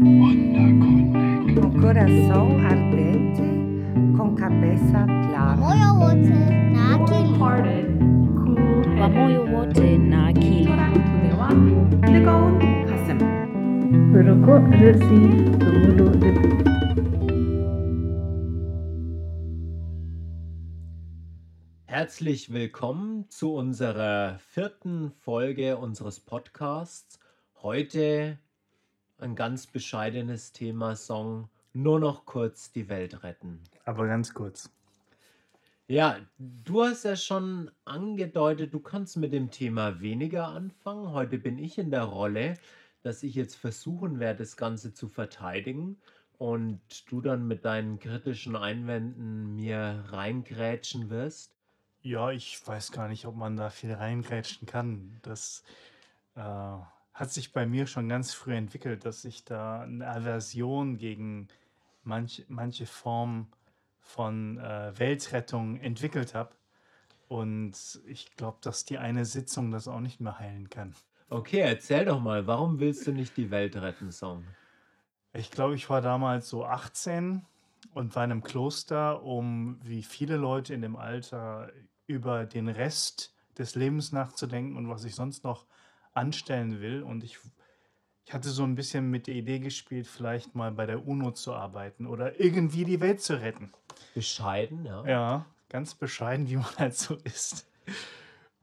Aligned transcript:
Wunderkundig. 0.00 1.60
Con 1.60 1.80
corazón 1.80 2.64
ardente, 2.66 3.46
con 4.16 4.34
cabeza 4.34 5.06
clara. 5.06 5.56
Moyo 5.56 5.94
wote 5.94 6.34
na 6.72 6.98
cool 7.06 7.26
headed. 7.38 8.00
Moyo 9.14 9.44
wote 9.46 9.98
na 9.98 10.26
akili. 10.28 10.72
Tunawa, 11.20 11.50
Herzlich 21.86 22.52
willkommen 22.52 23.26
zu 23.28 23.54
unserer 23.54 24.38
vierten 24.40 25.12
Folge 25.20 25.76
unseres 25.76 26.18
Podcasts. 26.20 27.20
Heute 27.62 28.38
ein 29.24 29.34
ganz 29.34 29.66
bescheidenes 29.66 30.52
Thema 30.52 30.94
Song 30.96 31.48
Nur 31.72 31.98
noch 31.98 32.26
kurz 32.26 32.70
die 32.70 32.88
Welt 32.88 33.24
retten. 33.24 33.58
Aber 33.84 34.06
ganz 34.06 34.32
kurz. 34.34 34.70
Ja, 35.88 36.18
du 36.38 36.84
hast 36.84 37.04
ja 37.04 37.16
schon 37.16 37.70
angedeutet, 37.84 38.72
du 38.72 38.80
kannst 38.80 39.16
mit 39.16 39.32
dem 39.32 39.50
Thema 39.50 40.00
weniger 40.00 40.48
anfangen. 40.48 41.12
Heute 41.12 41.38
bin 41.38 41.58
ich 41.58 41.78
in 41.78 41.90
der 41.90 42.04
Rolle, 42.04 42.54
dass 43.02 43.22
ich 43.22 43.34
jetzt 43.34 43.56
versuchen 43.56 44.20
werde, 44.20 44.40
das 44.40 44.56
Ganze 44.56 44.94
zu 44.94 45.08
verteidigen 45.08 45.98
und 46.38 46.80
du 47.10 47.20
dann 47.20 47.46
mit 47.46 47.64
deinen 47.64 47.98
kritischen 47.98 48.56
Einwänden 48.56 49.56
mir 49.56 50.04
reingrätschen 50.08 51.10
wirst. 51.10 51.56
Ja, 52.02 52.30
ich 52.30 52.60
weiß 52.66 52.92
gar 52.92 53.08
nicht, 53.08 53.24
ob 53.26 53.36
man 53.36 53.56
da 53.56 53.70
viel 53.70 53.94
reingrätschen 53.94 54.66
kann. 54.66 55.18
Das 55.22 55.64
äh, 56.34 56.76
hat 57.14 57.32
sich 57.32 57.52
bei 57.52 57.64
mir 57.64 57.86
schon 57.86 58.08
ganz 58.08 58.34
früh 58.34 58.54
entwickelt, 58.54 59.04
dass 59.04 59.24
ich 59.24 59.44
da 59.44 59.82
eine 59.82 60.06
Aversion 60.08 60.98
gegen 60.98 61.48
manch, 62.02 62.44
manche 62.48 62.86
Form 62.86 63.46
von 64.00 64.58
äh, 64.58 64.92
Weltrettung 64.98 65.76
entwickelt 65.80 66.34
habe. 66.34 66.50
Und 67.28 68.00
ich 68.06 68.36
glaube, 68.36 68.58
dass 68.60 68.84
die 68.84 68.98
eine 68.98 69.24
Sitzung 69.24 69.70
das 69.70 69.88
auch 69.88 70.00
nicht 70.00 70.20
mehr 70.20 70.38
heilen 70.38 70.68
kann. 70.68 70.94
Okay, 71.30 71.60
erzähl 71.60 72.04
doch 72.04 72.20
mal, 72.20 72.46
warum 72.46 72.80
willst 72.80 73.06
du 73.06 73.12
nicht 73.12 73.36
die 73.36 73.50
Welt 73.50 73.76
retten, 73.76 74.12
Song? 74.12 74.44
Ich 75.32 75.50
glaube, 75.50 75.74
ich 75.74 75.88
war 75.88 76.00
damals 76.00 76.48
so 76.48 76.64
18 76.64 77.44
und 77.92 78.14
war 78.14 78.24
in 78.24 78.32
einem 78.32 78.42
Kloster, 78.42 79.22
um 79.22 79.80
wie 79.82 80.02
viele 80.02 80.36
Leute 80.36 80.74
in 80.74 80.82
dem 80.82 80.96
Alter 80.96 81.72
über 82.06 82.44
den 82.44 82.68
Rest 82.68 83.34
des 83.56 83.74
Lebens 83.74 84.12
nachzudenken 84.12 84.76
und 84.76 84.88
was 84.88 85.04
ich 85.04 85.14
sonst 85.14 85.44
noch 85.44 85.66
anstellen 86.14 86.80
will. 86.80 87.02
Und 87.02 87.24
ich, 87.24 87.38
ich 88.24 88.32
hatte 88.32 88.50
so 88.50 88.62
ein 88.64 88.74
bisschen 88.74 89.10
mit 89.10 89.26
der 89.26 89.34
Idee 89.34 89.58
gespielt, 89.58 90.06
vielleicht 90.06 90.54
mal 90.54 90.72
bei 90.72 90.86
der 90.86 91.06
UNO 91.06 91.32
zu 91.32 91.54
arbeiten 91.54 92.06
oder 92.06 92.40
irgendwie 92.40 92.84
die 92.84 93.00
Welt 93.00 93.20
zu 93.20 93.40
retten. 93.40 93.72
Bescheiden, 94.14 94.84
ja. 94.84 95.06
Ja, 95.06 95.46
ganz 95.68 95.94
bescheiden, 95.94 96.48
wie 96.48 96.56
man 96.56 96.66
halt 96.78 96.96
so 96.96 97.16
ist. 97.16 97.66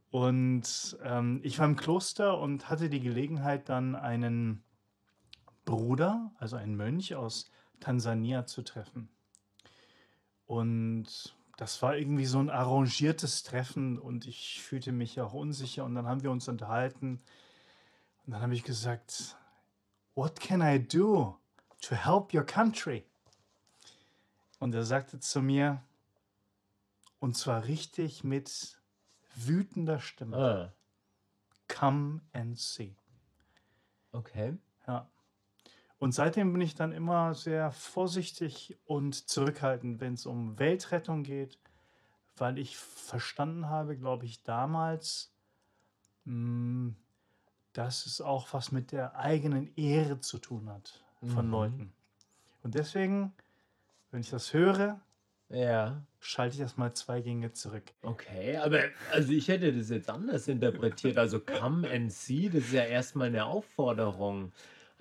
Und 0.10 0.98
ähm, 1.04 1.40
ich 1.44 1.58
war 1.60 1.66
im 1.66 1.78
Kloster 1.78 2.38
und 2.38 2.70
hatte 2.70 2.90
die 2.90 3.00
Gelegenheit, 3.00 3.70
dann 3.70 3.96
einen 3.96 4.64
Bruder, 5.64 6.32
also 6.38 6.58
einen 6.58 6.76
Mönch 6.76 7.16
aus 7.16 7.50
Tansania 7.80 8.46
zu 8.46 8.62
treffen. 8.62 9.10
Und 10.46 11.34
das 11.62 11.80
war 11.84 11.96
irgendwie 11.96 12.26
so 12.26 12.40
ein 12.40 12.50
arrangiertes 12.50 13.44
Treffen 13.44 14.00
und 14.00 14.26
ich 14.26 14.64
fühlte 14.64 14.92
mich 14.92 15.22
auch 15.22 15.34
unsicher. 15.34 15.86
Und 15.86 15.94
dann 15.94 16.08
haben 16.08 16.24
wir 16.24 16.32
uns 16.32 16.48
unterhalten 16.48 17.22
und 18.26 18.34
dann 18.34 18.42
habe 18.42 18.56
ich 18.56 18.64
gesagt, 18.64 19.38
What 20.16 20.40
can 20.40 20.60
I 20.64 20.80
do 20.80 21.38
to 21.82 21.94
help 21.96 22.34
your 22.34 22.44
country? 22.44 23.06
Und 24.58 24.74
er 24.74 24.84
sagte 24.84 25.20
zu 25.20 25.44
mir, 25.44 25.84
und 27.20 27.38
zwar 27.38 27.66
richtig 27.68 28.24
mit 28.24 28.82
wütender 29.36 30.00
Stimme, 30.00 30.38
Ah, 30.38 30.74
Come 31.68 32.22
and 32.34 32.58
see. 32.58 32.96
okay. 34.14 34.58
Ja. 34.88 35.08
Und 36.02 36.14
seitdem 36.14 36.52
bin 36.52 36.62
ich 36.64 36.74
dann 36.74 36.94
immer 36.94 37.36
sehr 37.36 37.72
vorsichtig 37.72 38.76
und 38.86 39.30
zurückhaltend, 39.30 40.02
wenn 40.02 40.16
es 40.16 40.26
um 40.26 40.58
Weltrettung 40.58 41.22
geht, 41.22 41.60
weil 42.38 42.58
ich 42.58 42.76
verstanden 42.78 43.70
habe, 43.70 43.96
glaube 43.98 44.26
ich, 44.26 44.42
damals, 44.44 45.32
mh, 46.26 46.94
dass 47.74 48.06
es 48.08 48.20
auch 48.22 48.52
was 48.54 48.72
mit 48.72 48.92
der 48.92 49.16
eigenen 49.16 49.76
Ehre 49.76 50.20
zu 50.20 50.40
tun 50.40 50.70
hat 50.70 51.04
von 51.24 51.46
Mhm. 51.46 51.52
Leuten. 51.52 51.94
Und 52.64 52.76
deswegen, 52.76 53.34
wenn 54.12 54.22
ich 54.22 54.30
das 54.32 54.54
höre, 54.54 55.02
Ja, 55.50 56.02
schalte 56.20 56.56
ich 56.56 56.62
erstmal 56.62 56.94
zwei 56.94 57.22
Gänge 57.22 57.52
zurück. 57.54 57.94
okay. 58.04 58.58
Aber 58.58 58.80
also 59.12 59.34
ich 59.34 59.48
hätte 59.50 59.74
das 59.74 59.90
jetzt 59.90 60.10
anders 60.10 60.48
interpretiert. 60.48 61.18
Also 61.18 61.40
come 61.40 61.90
and 61.90 62.12
see, 62.12 62.48
das 62.50 62.64
ist 62.66 62.74
ja 62.74 62.84
erstmal 62.86 63.28
eine 63.28 63.46
Aufforderung. 63.46 64.52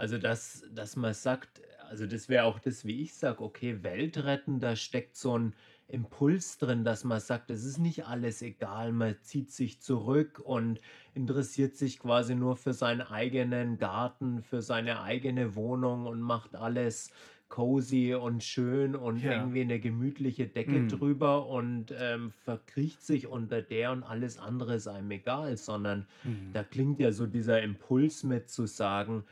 Also 0.00 0.18
dass, 0.18 0.64
dass 0.72 0.96
man 0.96 1.12
sagt, 1.12 1.60
also 1.88 2.06
das 2.06 2.28
wäre 2.28 2.44
auch 2.44 2.58
das, 2.58 2.84
wie 2.86 3.02
ich 3.02 3.14
sage, 3.16 3.42
okay, 3.42 3.82
Welt 3.82 4.16
retten, 4.24 4.58
da 4.60 4.74
steckt 4.76 5.16
so 5.16 5.36
ein 5.38 5.54
Impuls 5.88 6.56
drin, 6.58 6.84
dass 6.84 7.04
man 7.04 7.20
sagt, 7.20 7.50
es 7.50 7.64
ist 7.64 7.78
nicht 7.78 8.06
alles 8.06 8.40
egal, 8.42 8.92
man 8.92 9.20
zieht 9.20 9.50
sich 9.50 9.82
zurück 9.82 10.40
und 10.42 10.80
interessiert 11.12 11.76
sich 11.76 11.98
quasi 11.98 12.34
nur 12.34 12.56
für 12.56 12.72
seinen 12.72 13.02
eigenen 13.02 13.76
Garten, 13.76 14.42
für 14.42 14.62
seine 14.62 15.02
eigene 15.02 15.54
Wohnung 15.54 16.06
und 16.06 16.20
macht 16.22 16.54
alles 16.54 17.10
cozy 17.48 18.14
und 18.14 18.44
schön 18.44 18.94
und 18.94 19.22
Ja. 19.22 19.22
irgendwie 19.24 19.62
eine 19.62 19.80
gemütliche 19.80 20.46
Decke 20.48 20.82
Mm. 20.82 20.86
drüber 20.86 21.48
und 21.48 21.92
ähm, 21.98 22.30
verkriecht 22.30 23.02
sich 23.02 23.26
unter 23.26 23.60
der 23.60 23.90
und 23.92 24.04
alles 24.04 24.38
andere 24.38 24.76
ist 24.76 24.86
einem 24.86 25.10
egal, 25.10 25.56
sondern 25.56 26.06
Mhm. 26.24 26.52
da 26.52 26.62
klingt 26.64 27.00
ja 27.00 27.12
so 27.12 27.26
dieser 27.26 27.60
Impuls 27.62 28.22
mit 28.22 28.48
zu 28.50 28.66
sagen, 28.66 29.24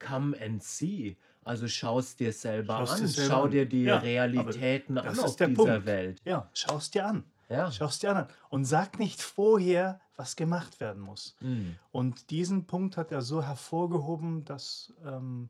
come 0.00 0.36
and 0.40 0.62
see. 0.62 1.16
Also 1.44 1.68
schau 1.68 2.00
es 2.00 2.16
dir 2.16 2.32
selber 2.32 2.78
Schau's 2.78 3.00
an, 3.00 3.06
selber 3.06 3.30
schau 3.34 3.42
an. 3.44 3.50
dir 3.50 3.66
die 3.66 3.84
Ja, 3.84 3.98
Realitäten 3.98 4.98
an 4.98 5.06
das 5.06 5.18
auf 5.20 5.36
dieser 5.36 5.50
Punkt. 5.54 5.86
Welt. 5.86 6.20
Ja, 6.24 6.50
schau 6.52 6.76
es 6.76 6.90
dir 6.90 7.06
an. 7.06 7.24
Ja. 7.48 7.70
Schau 7.72 7.86
es 7.86 7.98
dir 7.98 8.14
an. 8.14 8.26
Und 8.48 8.64
sag 8.64 8.98
nicht 8.98 9.22
vorher, 9.22 10.00
was 10.16 10.36
gemacht 10.36 10.80
werden 10.80 11.02
muss. 11.02 11.34
Mm. 11.40 11.70
Und 11.90 12.30
diesen 12.30 12.66
Punkt 12.66 12.96
hat 12.96 13.10
er 13.10 13.22
so 13.22 13.42
hervorgehoben, 13.42 14.44
dass 14.44 14.92
ähm, 15.04 15.48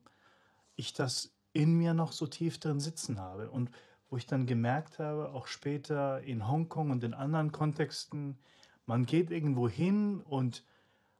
ich 0.75 0.93
das 0.93 1.33
in 1.53 1.75
mir 1.75 1.93
noch 1.93 2.11
so 2.11 2.25
tief 2.25 2.59
drin 2.59 2.79
sitzen 2.79 3.19
habe. 3.19 3.51
Und 3.51 3.69
wo 4.09 4.17
ich 4.17 4.25
dann 4.25 4.45
gemerkt 4.45 4.97
habe, 4.99 5.29
auch 5.33 5.47
später 5.47 6.21
in 6.21 6.47
Hongkong 6.47 6.89
und 6.89 7.03
in 7.03 7.13
anderen 7.13 7.51
Kontexten, 7.51 8.37
man 8.85 9.05
geht 9.05 9.29
irgendwo 9.29 9.69
hin 9.69 10.21
und 10.21 10.63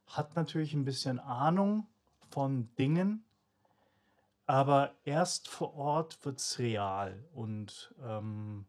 hat 0.06 0.34
natürlich 0.34 0.74
ein 0.74 0.84
bisschen 0.84 1.20
Ahnung 1.20 1.86
von 2.32 2.74
Dingen, 2.76 3.24
aber 4.46 4.94
erst 5.04 5.48
vor 5.48 5.74
Ort 5.74 6.24
wird 6.24 6.38
es 6.38 6.58
real. 6.58 7.24
Und 7.32 7.94
ähm, 8.04 8.66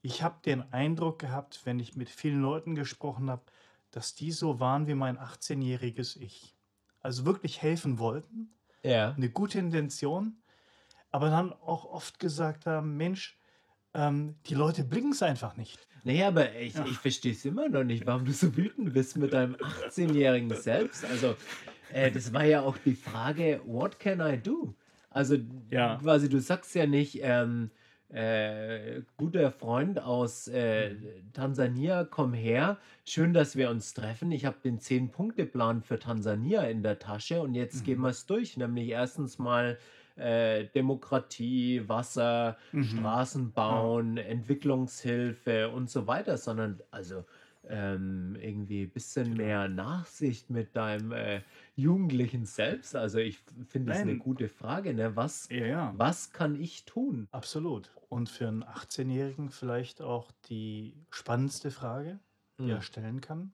ich 0.00 0.22
habe 0.22 0.40
den 0.44 0.72
Eindruck 0.72 1.18
gehabt, 1.18 1.60
wenn 1.64 1.78
ich 1.78 1.96
mit 1.96 2.08
vielen 2.08 2.40
Leuten 2.40 2.74
gesprochen 2.74 3.30
habe, 3.30 3.42
dass 3.90 4.14
die 4.14 4.32
so 4.32 4.58
waren 4.58 4.86
wie 4.86 4.94
mein 4.94 5.18
18-jähriges 5.18 6.16
Ich. 6.20 6.56
Also 7.00 7.26
wirklich 7.26 7.60
helfen 7.62 7.98
wollten, 7.98 8.52
Ja. 8.82 9.12
eine 9.12 9.28
gute 9.28 9.58
Intention, 9.58 10.36
aber 11.10 11.30
dann 11.30 11.52
auch 11.52 11.84
oft 11.84 12.18
gesagt 12.20 12.64
haben, 12.66 12.96
Mensch, 12.96 13.38
ähm, 13.92 14.36
die 14.46 14.54
Leute 14.54 14.84
blicken 14.84 15.10
es 15.12 15.22
einfach 15.22 15.56
nicht. 15.56 15.86
Naja, 16.04 16.28
aber 16.28 16.54
ich, 16.56 16.74
ich 16.76 16.98
verstehe 16.98 17.32
es 17.32 17.44
immer 17.44 17.68
noch 17.68 17.84
nicht, 17.84 18.06
warum 18.06 18.24
du 18.24 18.32
so 18.32 18.56
wütend 18.56 18.92
bist 18.94 19.16
mit 19.16 19.32
deinem 19.32 19.54
18-jährigen 19.56 20.54
Selbst. 20.56 21.04
Also, 21.04 21.36
äh, 21.92 22.10
das 22.12 22.32
war 22.32 22.44
ja 22.44 22.62
auch 22.62 22.78
die 22.78 22.94
Frage, 22.94 23.60
what 23.64 23.98
can 24.00 24.20
I 24.20 24.36
do? 24.42 24.74
Also, 25.10 25.36
Ja. 25.70 26.02
quasi, 26.02 26.28
du 26.28 26.40
sagst 26.40 26.74
ja 26.74 26.86
nicht, 26.86 27.20
ähm, 27.22 27.70
äh, 28.08 29.02
guter 29.16 29.50
Freund 29.52 29.98
aus 30.00 30.46
äh, 30.48 30.96
Tansania, 31.32 32.04
komm 32.04 32.34
her. 32.34 32.78
Schön, 33.04 33.32
dass 33.32 33.56
wir 33.56 33.70
uns 33.70 33.94
treffen. 33.94 34.30
Ich 34.32 34.44
habe 34.44 34.58
den 34.62 34.78
10-Punkte-Plan 34.80 35.82
für 35.82 35.98
Tansania 35.98 36.62
in 36.64 36.82
der 36.82 36.98
Tasche 36.98 37.40
und 37.42 37.54
jetzt 37.54 37.84
gehen 37.84 38.00
Mhm. 38.00 38.02
wir 38.02 38.10
es 38.10 38.26
durch. 38.26 38.56
Nämlich 38.58 38.88
erstens 38.90 39.38
mal 39.38 39.78
äh, 40.16 40.64
Demokratie, 40.74 41.88
Wasser, 41.88 42.58
Mhm. 42.72 43.12
Straßen 43.16 43.52
bauen, 43.54 44.18
Entwicklungshilfe 44.18 45.70
und 45.70 45.88
so 45.88 46.06
weiter, 46.06 46.36
sondern 46.36 46.80
also 46.90 47.24
ähm, 47.68 48.36
irgendwie 48.40 48.82
ein 48.82 48.90
bisschen 48.90 49.24
Genau. 49.24 49.36
mehr 49.36 49.68
Nachsicht 49.68 50.50
mit 50.50 50.74
deinem 50.76 51.12
äh, 51.12 51.42
jugendlichen 51.76 52.44
Selbst. 52.44 52.96
Also 52.96 53.18
ich 53.18 53.38
finde 53.68 53.92
es 53.92 53.98
eine 54.00 54.16
gute 54.18 54.48
Frage. 54.48 54.94
Ne? 54.94 55.14
Was, 55.16 55.48
Ja, 55.50 55.66
ja. 55.66 55.94
was 55.96 56.32
kann 56.32 56.60
ich 56.60 56.84
tun? 56.84 57.28
Absolut. 57.30 57.90
Und 58.08 58.28
für 58.28 58.48
einen 58.48 58.64
18-Jährigen 58.64 59.50
vielleicht 59.50 60.02
auch 60.02 60.32
die 60.48 60.94
spannendste 61.10 61.70
Frage, 61.70 62.18
die 62.58 62.70
er 62.70 62.76
Hm. 62.76 62.82
stellen 62.82 63.20
kann. 63.20 63.52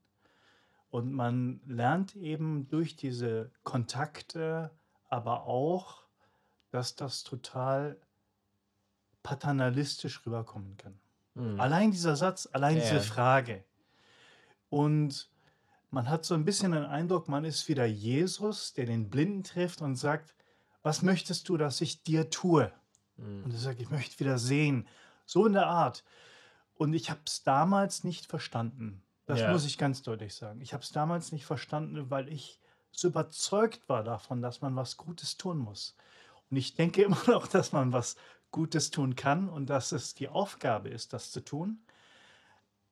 Und 0.91 1.13
man 1.13 1.61
lernt 1.67 2.17
eben 2.17 2.67
durch 2.69 2.97
diese 2.97 3.51
Kontakte, 3.63 4.71
aber 5.09 5.45
auch 5.47 6.03
dass 6.71 6.97
das 6.97 7.25
total 7.25 7.97
paternalistisch 9.23 10.25
rüberkommen 10.27 10.77
kann. 10.77 10.99
Mhm. 11.35 11.61
Allein 11.61 11.91
dieser 11.91 12.17
Satz, 12.17 12.49
allein 12.53 12.77
Ja, 12.77 12.83
diese. 12.83 13.01
Frage. 13.01 13.65
Und 14.69 15.31
man 15.91 16.09
hat 16.11 16.25
so 16.25 16.35
ein 16.35 16.45
bisschen 16.45 16.73
den 16.73 16.85
Eindruck, 16.85 17.29
man 17.29 17.45
ist 17.45 17.69
wieder 17.69 17.87
Jesus, 17.87 18.73
der 18.75 18.87
den 18.87 19.11
Blinden 19.11 19.45
trifft 19.45 19.81
und 19.83 19.97
sagt, 19.97 20.35
was 20.83 21.03
möchtest 21.03 21.49
du, 21.49 21.57
dass 21.57 21.81
ich 21.81 22.03
dir 22.03 22.31
tue? 22.31 22.73
Und 23.43 23.51
Mhm. 23.51 23.55
er 23.55 23.59
sagt, 23.59 23.81
ich 23.81 23.91
möchte 23.91 24.19
wieder 24.21 24.39
sehen. 24.39 24.89
So 25.27 25.47
in 25.47 25.55
der 25.55 25.67
Art. 25.67 26.05
Und 26.75 26.93
ich 26.95 27.11
habe 27.11 27.21
es 27.27 27.43
damals 27.43 28.05
nicht 28.05 28.27
verstanden. 28.27 29.05
Das 29.27 29.41
Ja. 29.41 29.53
muss 29.53 29.65
ich 29.67 29.79
ganz 29.79 30.03
deutlich 30.03 30.35
sagen. 30.35 30.61
Ich 30.61 30.73
habe 30.73 30.83
es 30.83 30.93
damals 30.93 31.33
nicht 31.33 31.45
verstanden, 31.47 32.11
weil 32.11 32.29
ich 32.29 32.61
so 32.93 33.09
überzeugt 33.09 33.89
war 33.89 34.03
davon, 34.05 34.43
dass 34.43 34.61
man 34.61 34.77
was 34.77 34.97
Gutes 34.97 35.37
tun 35.37 35.59
muss. 35.59 35.97
Und 36.51 36.57
ich 36.57 36.75
denke 36.75 37.03
immer 37.05 37.23
noch, 37.27 37.47
dass 37.47 37.73
man 37.73 37.93
was 37.93 38.17
Gutes 38.51 38.91
tun 38.91 39.17
kann 39.17 39.49
und 39.49 39.67
dass 39.69 39.93
es 39.93 40.15
die 40.15 40.29
Aufgabe 40.29 40.89
ist, 40.89 41.13
das 41.13 41.31
zu 41.31 41.41
tun. 41.45 41.85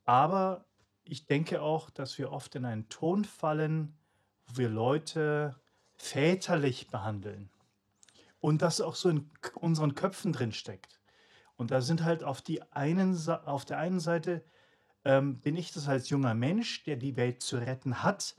Aber 0.05 0.66
ich 1.09 1.27
denke 1.27 1.63
auch, 1.63 1.91
dass 1.91 2.19
wir 2.19 2.33
oft 2.33 2.55
in 2.55 2.65
einen 2.65 2.89
Ton 2.89 3.25
fallen, 3.25 3.97
wo 4.47 4.59
wir 4.59 4.69
Leute 4.69 5.57
väterlich 5.97 6.89
behandeln. 6.89 7.51
Und 8.41 8.63
das 8.63 8.81
auch 8.81 8.95
so 8.95 9.09
in 9.09 9.31
unseren 9.55 9.95
Köpfen 9.95 10.33
drin 10.33 10.53
steckt. 10.53 11.01
Und 11.57 11.71
da 11.71 11.81
sind 11.81 12.05
halt 12.05 12.23
auf, 12.23 12.43
die 12.43 12.63
einen, 12.73 13.17
auf 13.29 13.65
der 13.65 13.79
einen 13.79 14.01
Seite 14.01 14.45
ähm, 15.05 15.41
bin 15.41 15.57
ich 15.57 15.73
das 15.73 15.89
als 15.89 16.11
junger 16.11 16.35
Mensch, 16.35 16.85
der 16.85 16.97
die 16.97 17.17
Welt 17.17 17.43
zu 17.43 17.57
retten 17.57 18.03
hat. 18.03 18.37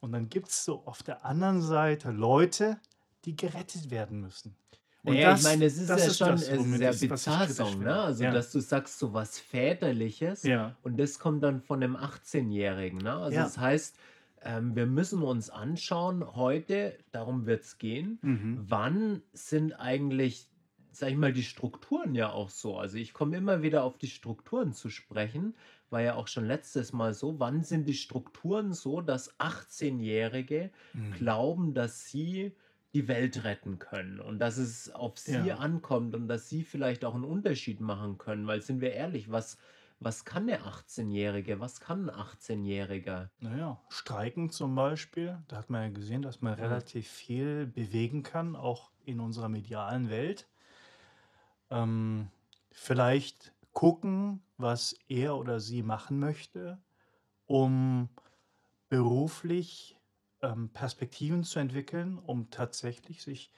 Und 0.00 0.12
dann 0.12 0.28
gibt 0.28 0.48
es 0.48 0.64
so 0.64 0.84
auf 0.84 1.02
der 1.02 1.24
anderen 1.24 1.62
Seite 1.62 2.10
Leute, 2.10 2.78
die 3.24 3.36
gerettet 3.36 3.90
werden 3.90 4.20
müssen. 4.20 4.56
Und 5.04 5.14
Naja, 5.14 5.30
das- 5.30 5.40
ich 5.40 5.46
meine, 5.46 5.64
es 5.64 5.78
ist 5.78 5.88
das 5.90 6.06
ja 6.06 6.12
schon 6.26 6.28
das, 6.36 6.48
ist 6.48 6.98
sehr 6.98 7.08
bizarr, 7.08 7.46
finde. 7.48 7.84
ne? 7.84 7.94
Also, 8.00 8.24
ja. 8.24 8.30
dass 8.32 8.50
du 8.52 8.60
sagst, 8.60 8.98
so 8.98 9.14
was 9.14 9.38
Väterliches 9.38 10.42
ja. 10.42 10.74
und 10.82 10.98
das 10.98 11.18
kommt 11.18 11.42
dann 11.44 11.60
von 11.62 11.82
einem 11.82 11.96
18-Jährigen, 11.96 12.98
ne? 12.98 13.14
Also, 13.14 13.36
Ja. 13.36 13.44
das 13.44 13.58
heißt, 13.58 13.96
ähm, 14.42 14.74
wir 14.76 14.86
müssen 14.86 15.22
uns 15.22 15.50
anschauen, 15.50 16.34
heute, 16.36 16.98
darum 17.12 17.46
wird 17.46 17.64
es 17.64 17.78
gehen, 17.78 18.18
Mhm. 18.22 18.64
wann 18.68 19.22
sind 19.32 19.72
eigentlich, 19.72 20.48
sag 20.92 21.10
ich 21.10 21.16
mal, 21.16 21.32
die 21.32 21.42
Strukturen 21.44 22.14
ja 22.14 22.30
auch 22.30 22.50
so? 22.50 22.76
Also, 22.76 22.98
ich 22.98 23.12
komme 23.12 23.36
immer 23.36 23.62
wieder 23.62 23.84
auf 23.84 23.98
die 23.98 24.08
Strukturen 24.08 24.72
zu 24.72 24.90
sprechen, 24.90 25.54
war 25.90 26.02
ja 26.02 26.14
auch 26.16 26.26
schon 26.28 26.44
letztes 26.44 26.92
Mal 26.92 27.14
so. 27.14 27.38
Wann 27.40 27.62
sind 27.64 27.88
die 27.88 27.94
Strukturen 27.94 28.72
so, 28.74 29.00
dass 29.00 29.38
18-Jährige 29.40 30.70
Mhm. 30.92 31.12
glauben, 31.14 31.74
dass 31.74 32.04
sie 32.04 32.52
die 32.98 33.08
Welt 33.08 33.44
retten 33.44 33.78
können 33.78 34.20
und 34.20 34.38
dass 34.40 34.56
es 34.58 34.90
auf 34.90 35.18
sie 35.18 35.52
Ja. 35.52 35.54
ankommt 35.54 36.14
und 36.14 36.28
dass 36.28 36.48
sie 36.48 36.64
vielleicht 36.64 37.04
auch 37.04 37.14
einen 37.14 37.24
Unterschied 37.24 37.80
machen 37.80 38.18
können? 38.18 38.46
Weil, 38.46 38.62
sind 38.62 38.80
wir 38.80 38.92
ehrlich, 38.92 39.30
was, 39.30 39.58
was 40.00 40.24
kann 40.24 40.46
der 40.48 40.66
18-Jährige? 40.66 41.60
Was 41.60 41.80
kann 41.80 42.08
ein 42.10 42.14
18-Jähriger? 42.16 43.30
Naja, 43.40 43.80
Streiken 43.88 44.50
zum 44.50 44.74
Beispiel, 44.76 45.42
da 45.48 45.56
hat 45.56 45.70
man 45.70 45.82
ja 45.82 45.88
gesehen, 45.90 46.22
dass 46.22 46.40
man 46.40 46.54
Mhm. 46.56 46.58
relativ 46.58 47.08
viel 47.08 47.66
bewegen 47.66 48.22
kann, 48.22 48.54
auch 48.56 48.90
in 49.04 49.20
unserer 49.20 49.48
medialen 49.48 50.08
Welt. 50.10 50.48
Ähm, 51.70 52.30
vielleicht 52.72 53.54
gucken, 53.72 54.42
was 54.56 54.94
er 55.08 55.36
oder 55.36 55.60
sie 55.60 55.82
machen 55.82 56.18
möchte, 56.18 56.82
um 57.46 58.10
beruflich 58.90 59.97
ähm, 60.42 60.72
Perspektiven 60.72 61.44
zu 61.44 61.58
entwickeln, 61.58 62.18
um 62.18 62.50
tatsächlich 62.50 63.22
sich 63.22 63.52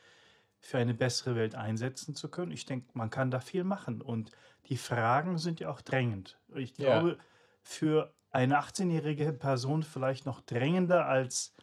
für 0.60 0.78
eine 0.78 0.94
bessere 0.94 1.36
Welt 1.36 1.54
einsetzen 1.54 2.14
zu 2.14 2.30
können. 2.30 2.52
Ich 2.52 2.66
denke, 2.66 2.90
man 2.94 3.10
kann 3.10 3.30
da 3.30 3.40
viel 3.40 3.64
machen 3.64 4.02
und 4.02 4.30
die 4.66 4.76
Fragen 4.76 5.38
sind 5.38 5.60
ja 5.60 5.70
auch 5.70 5.80
drängend. 5.80 6.40
Ich 6.54 6.74
Ja. 6.76 6.86
glaube, 6.86 7.18
für 7.62 8.14
eine 8.30 8.58
18-jährige 8.58 9.32
Person 9.32 9.82
vielleicht 9.82 10.26
noch 10.26 10.40
drängender 10.40 11.06
als 11.06 11.54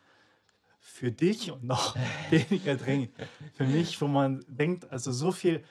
für 0.80 1.12
dich 1.12 1.52
und 1.52 1.64
noch 1.64 1.96
weniger 2.30 2.76
drängend 2.76 3.14
für 3.54 3.66
mich, 3.66 4.00
wo 4.02 4.08
man 4.08 4.44
denkt, 4.48 4.92
also 4.92 5.12
so 5.12 5.32
viel, 5.32 5.64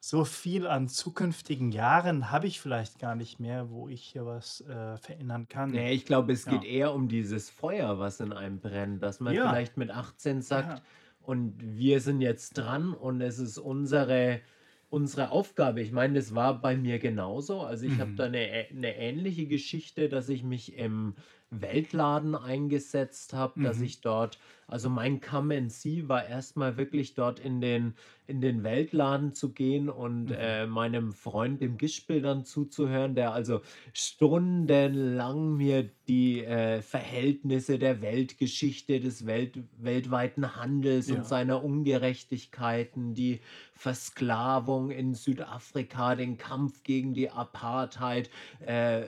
so 0.00 0.24
viel 0.24 0.66
an 0.66 0.88
zukünftigen 0.88 1.72
Jahren 1.72 2.30
habe 2.30 2.46
ich 2.46 2.60
vielleicht 2.60 2.98
gar 2.98 3.14
nicht 3.14 3.38
mehr, 3.38 3.70
wo 3.70 3.88
ich 3.88 4.02
hier 4.02 4.24
was 4.26 4.62
äh, 4.62 4.96
verändern 4.96 5.48
kann. 5.48 5.70
Nee, 5.70 5.92
ich 5.92 6.06
glaube, 6.06 6.32
es 6.32 6.46
Ja. 6.46 6.52
geht 6.52 6.64
eher 6.64 6.94
um 6.94 7.08
dieses 7.08 7.50
Feuer, 7.50 7.98
was 7.98 8.20
in 8.20 8.32
einem 8.32 8.60
brennt, 8.60 9.02
dass 9.02 9.20
man 9.20 9.34
Ja. 9.34 9.48
vielleicht 9.48 9.76
mit 9.76 9.90
18 9.90 10.42
sagt, 10.42 10.78
Ja. 10.78 10.84
und 11.20 11.54
wir 11.60 12.00
sind 12.00 12.20
jetzt 12.22 12.56
dran 12.56 12.94
und 12.94 13.20
es 13.20 13.38
ist 13.38 13.58
unsere, 13.58 14.40
unsere 14.88 15.30
Aufgabe. 15.30 15.82
Ich 15.82 15.92
meine, 15.92 16.14
das 16.14 16.34
war 16.34 16.60
bei 16.60 16.76
mir 16.76 16.98
genauso. 16.98 17.60
Also 17.60 17.84
ich 17.86 18.00
habe 18.00 18.12
Mhm. 18.12 18.16
da 18.16 18.24
eine, 18.24 18.38
ä- 18.38 18.70
eine 18.70 18.96
ähnliche 18.96 19.46
Geschichte, 19.46 20.08
dass 20.08 20.28
ich 20.30 20.42
mich 20.42 20.74
im 20.76 21.14
Weltladen 21.50 22.34
eingesetzt 22.34 23.32
habe, 23.34 23.60
dass 23.60 23.78
Mhm. 23.78 23.84
ich 23.84 24.00
dort, 24.00 24.38
also 24.70 24.88
mein 24.90 25.20
Come 25.20 25.56
and 25.56 25.72
See 25.72 26.08
war 26.08 26.24
erstmal 26.26 26.76
wirklich 26.76 27.14
dort 27.14 27.40
in 27.40 27.60
den, 27.60 27.94
in 28.26 28.40
den 28.40 28.62
Weltladen 28.64 29.32
zu 29.34 29.52
gehen 29.52 29.88
und 29.90 30.30
Mhm. 30.30 30.32
äh, 30.32 30.66
meinem 30.66 31.12
Freund, 31.12 31.60
dem 31.60 31.76
Gischbild, 31.76 32.24
dann 32.24 32.44
zuzuhören, 32.44 33.14
der 33.14 33.32
also 33.32 33.62
stundenlang 33.92 35.56
mir 35.56 35.90
die 36.08 36.44
äh, 36.44 36.82
Verhältnisse 36.82 37.78
der 37.78 38.02
Weltgeschichte, 38.02 39.00
des 39.00 39.26
Welt, 39.26 39.58
weltweiten 39.76 40.56
Handels 40.56 41.10
Ja. 41.10 41.20
und 41.20 41.26
seiner 41.26 41.62
Ungerechtigkeiten, 41.64 43.14
die 43.14 43.40
Versklavung 43.72 44.90
in 44.90 45.14
Südafrika, 45.14 46.14
den 46.14 46.36
Kampf 46.36 46.82
gegen 46.82 47.14
die 47.14 47.30
Apartheid, 47.30 48.30
äh, 48.60 49.04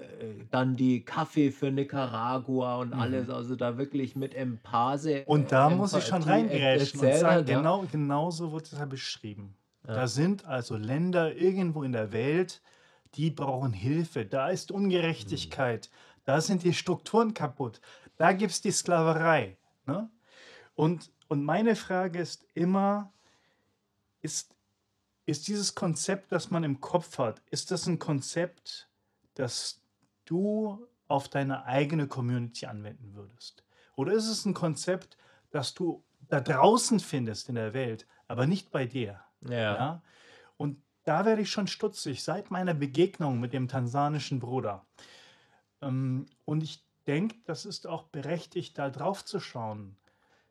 dann 0.50 0.76
die 0.76 1.04
Kaffee 1.04 1.50
für 1.50 1.70
Nicaragua 1.70 2.76
und 2.80 2.92
Mhm. 2.92 2.94
alles, 2.94 3.28
also 3.28 3.56
da 3.56 3.76
wirklich 3.78 4.16
mit 4.16 4.34
Emphase. 4.34 5.24
Und 5.24 5.51
da 5.52 5.68
muss 5.68 5.92
ich 5.92 6.06
schon 6.06 6.22
reingrätschen 6.22 7.00
und 7.00 7.14
sagen, 7.14 7.46
ja. 7.46 7.58
genau, 7.58 7.84
genau 7.92 8.30
so 8.30 8.52
wird 8.52 8.72
es 8.72 8.78
ja 8.78 8.86
beschrieben. 8.86 9.54
Ja. 9.86 9.94
Da 9.94 10.06
sind 10.08 10.46
also 10.46 10.76
Länder 10.76 11.36
irgendwo 11.36 11.82
in 11.82 11.92
der 11.92 12.12
Welt, 12.12 12.62
die 13.16 13.30
brauchen 13.30 13.74
Hilfe. 13.74 14.24
Da 14.24 14.48
ist 14.48 14.70
Ungerechtigkeit. 14.70 15.90
Da 16.24 16.40
sind 16.40 16.62
die 16.62 16.72
Strukturen 16.72 17.34
kaputt. 17.34 17.82
Da 18.16 18.32
gibt 18.32 18.52
es 18.52 18.62
die 18.62 18.70
Sklaverei. 18.70 19.58
Ne? 19.84 20.08
Und, 20.74 21.10
und 21.28 21.44
meine 21.44 21.76
Frage 21.76 22.20
ist 22.20 22.46
immer, 22.54 23.12
ist, 24.22 24.54
ist 25.26 25.48
dieses 25.48 25.74
Konzept, 25.74 26.32
das 26.32 26.50
man 26.50 26.64
im 26.64 26.80
Kopf 26.80 27.18
hat, 27.18 27.42
ist 27.50 27.70
das 27.70 27.86
ein 27.86 27.98
Konzept, 27.98 28.88
das 29.34 29.82
du 30.24 30.86
auf 31.08 31.28
deine 31.28 31.66
eigene 31.66 32.06
Community 32.06 32.64
anwenden 32.64 33.12
würdest? 33.14 33.64
Oder 33.96 34.12
ist 34.14 34.28
es 34.28 34.46
ein 34.46 34.54
Konzept, 34.54 35.18
das 35.52 35.74
du 35.74 36.02
da 36.28 36.40
draußen 36.40 36.98
findest 36.98 37.48
in 37.48 37.54
der 37.54 37.72
Welt, 37.74 38.06
aber 38.26 38.46
nicht 38.46 38.70
bei 38.72 38.86
dir? 38.86 39.20
Ja. 39.48 39.56
Ja? 39.56 40.02
Und 40.56 40.82
da 41.04 41.24
werde 41.24 41.42
ich 41.42 41.50
schon 41.50 41.68
stutzig 41.68 42.22
seit 42.24 42.50
meiner 42.50 42.74
Begegnung 42.74 43.38
mit 43.40 43.52
dem 43.52 43.68
tansanischen 43.68 44.40
Bruder. 44.40 44.84
Ähm, 45.80 46.26
und 46.44 46.62
ich 46.62 46.84
denke, 47.06 47.36
das 47.44 47.66
ist 47.66 47.86
auch 47.86 48.04
berechtigt, 48.04 48.78
da 48.78 48.90
drauf 48.90 49.24
zu 49.24 49.38
schauen. 49.40 49.96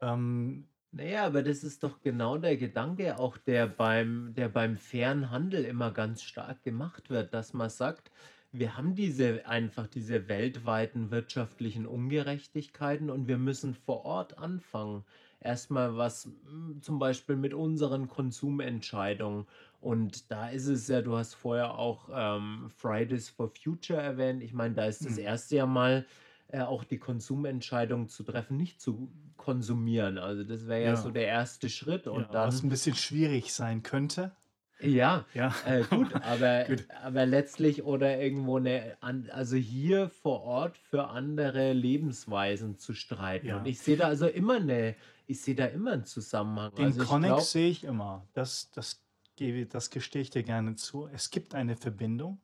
Ähm, 0.01 0.67
Naja, 0.93 1.25
aber 1.25 1.41
das 1.41 1.63
ist 1.63 1.83
doch 1.83 2.01
genau 2.01 2.37
der 2.37 2.57
Gedanke, 2.57 3.17
auch 3.17 3.37
der 3.37 3.65
beim, 3.67 4.33
der 4.35 4.49
beim 4.49 4.75
fairen 4.75 5.31
Handel 5.31 5.63
immer 5.63 5.91
ganz 5.91 6.21
stark 6.21 6.63
gemacht 6.63 7.09
wird, 7.09 7.33
dass 7.33 7.53
man 7.53 7.69
sagt, 7.69 8.11
wir 8.51 8.75
haben 8.77 8.95
diese 8.95 9.45
einfach 9.45 9.87
diese 9.87 10.27
weltweiten 10.27 11.09
wirtschaftlichen 11.11 11.85
Ungerechtigkeiten 11.85 13.09
und 13.09 13.27
wir 13.27 13.37
müssen 13.37 13.73
vor 13.73 14.03
Ort 14.05 14.37
anfangen. 14.37 15.05
Erstmal 15.39 15.95
was 15.97 16.25
mm, 16.27 16.81
zum 16.81 16.99
Beispiel 16.99 17.35
mit 17.37 17.53
unseren 17.53 18.07
Konsumentscheidungen. 18.07 19.47
Und 19.79 20.31
da 20.31 20.49
ist 20.49 20.67
es 20.67 20.87
ja, 20.87 21.01
du 21.01 21.15
hast 21.17 21.33
vorher 21.33 21.75
auch 21.77 22.09
ähm, 22.13 22.69
Fridays 22.69 23.29
for 23.29 23.49
Future 23.49 24.01
erwähnt. 24.01 24.43
Ich 24.43 24.53
meine, 24.53 24.75
da 24.75 24.85
ist 24.85 25.05
das 25.05 25.17
Mhm. 25.17 25.17
erste 25.17 25.55
ja 25.55 25.65
mal 25.65 26.05
äh, 26.49 26.61
auch 26.61 26.83
die 26.83 26.99
Konsumentscheidung 26.99 28.09
zu 28.09 28.23
treffen, 28.23 28.57
nicht 28.57 28.81
zu 28.81 29.13
konsumieren. 29.37 30.17
Also 30.17 30.43
das 30.43 30.67
wäre 30.67 30.83
ja, 30.83 30.95
Ja. 30.95 30.95
so 30.95 31.11
der 31.11 31.27
erste 31.27 31.69
Schritt. 31.69 32.07
Und 32.07 32.27
ja, 32.27 32.39
was 32.41 32.61
dann, 32.61 32.63
ein 32.63 32.69
bisschen 32.69 32.95
schwierig 32.95 33.53
sein 33.53 33.83
könnte. 33.83 34.35
Ja, 34.81 35.25
Ja. 35.33 35.53
äh, 35.65 35.83
gut, 35.83 36.13
aber, 36.23 36.65
Gut. 36.65 36.85
aber 37.03 37.25
letztlich 37.25 37.83
oder 37.83 38.19
irgendwo 38.19 38.57
eine, 38.57 38.97
also 39.01 39.55
hier 39.55 40.09
vor 40.09 40.41
Ort 40.43 40.77
für 40.77 41.09
andere 41.09 41.73
Lebensweisen 41.73 42.77
zu 42.77 42.93
streiten. 42.93 43.47
Ja. 43.47 43.57
Und 43.57 43.67
ich 43.67 43.79
sehe 43.79 43.97
da 43.97 44.07
also 44.07 44.27
immer 44.27 44.55
eine, 44.55 44.95
ich 45.27 45.41
sehe 45.41 45.55
da 45.55 45.65
immer 45.65 45.93
einen 45.93 46.05
Zusammenhang. 46.05 46.73
Den 46.75 46.85
also 46.85 47.03
Connex 47.05 47.51
sehe 47.51 47.69
ich 47.69 47.83
immer. 47.83 48.25
Das, 48.33 48.69
das, 48.71 49.01
gebe, 49.35 49.65
das 49.65 49.89
gestehe 49.89 50.21
ich 50.21 50.29
dir 50.29 50.43
gerne 50.43 50.75
zu. 50.75 51.07
Es 51.13 51.29
gibt 51.29 51.55
eine 51.55 51.75
Verbindung. 51.75 52.39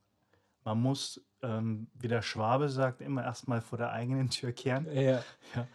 Man 0.63 0.81
muss, 0.81 1.21
ähm, 1.41 1.87
wie 1.93 2.07
der 2.07 2.21
Schwabe 2.21 2.69
sagt, 2.69 3.01
immer 3.01 3.23
erstmal 3.23 3.61
vor 3.61 3.77
der 3.77 3.91
eigenen 3.91 4.29
Tür 4.29 4.51
kehren. 4.51 4.85
ja, 4.93 5.23
Ja, 5.55 5.67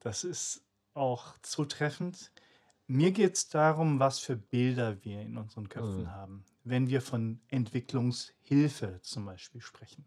das 0.00 0.24
ist 0.24 0.64
auch 0.94 1.34
zutreffend. 1.42 2.30
Mir 2.90 3.12
geht 3.12 3.36
es 3.36 3.48
darum, 3.48 4.00
was 4.00 4.18
für 4.18 4.36
Bilder 4.36 5.04
wir 5.04 5.20
in 5.22 5.36
unseren 5.38 5.68
Köpfen 5.68 6.06
Mhm. 6.06 6.10
haben, 6.12 6.44
wenn 6.64 6.88
wir 6.88 7.00
von 7.00 7.40
Entwicklungshilfe 7.48 9.00
zum 9.02 9.24
Beispiel 9.26 9.60
sprechen. 9.60 10.04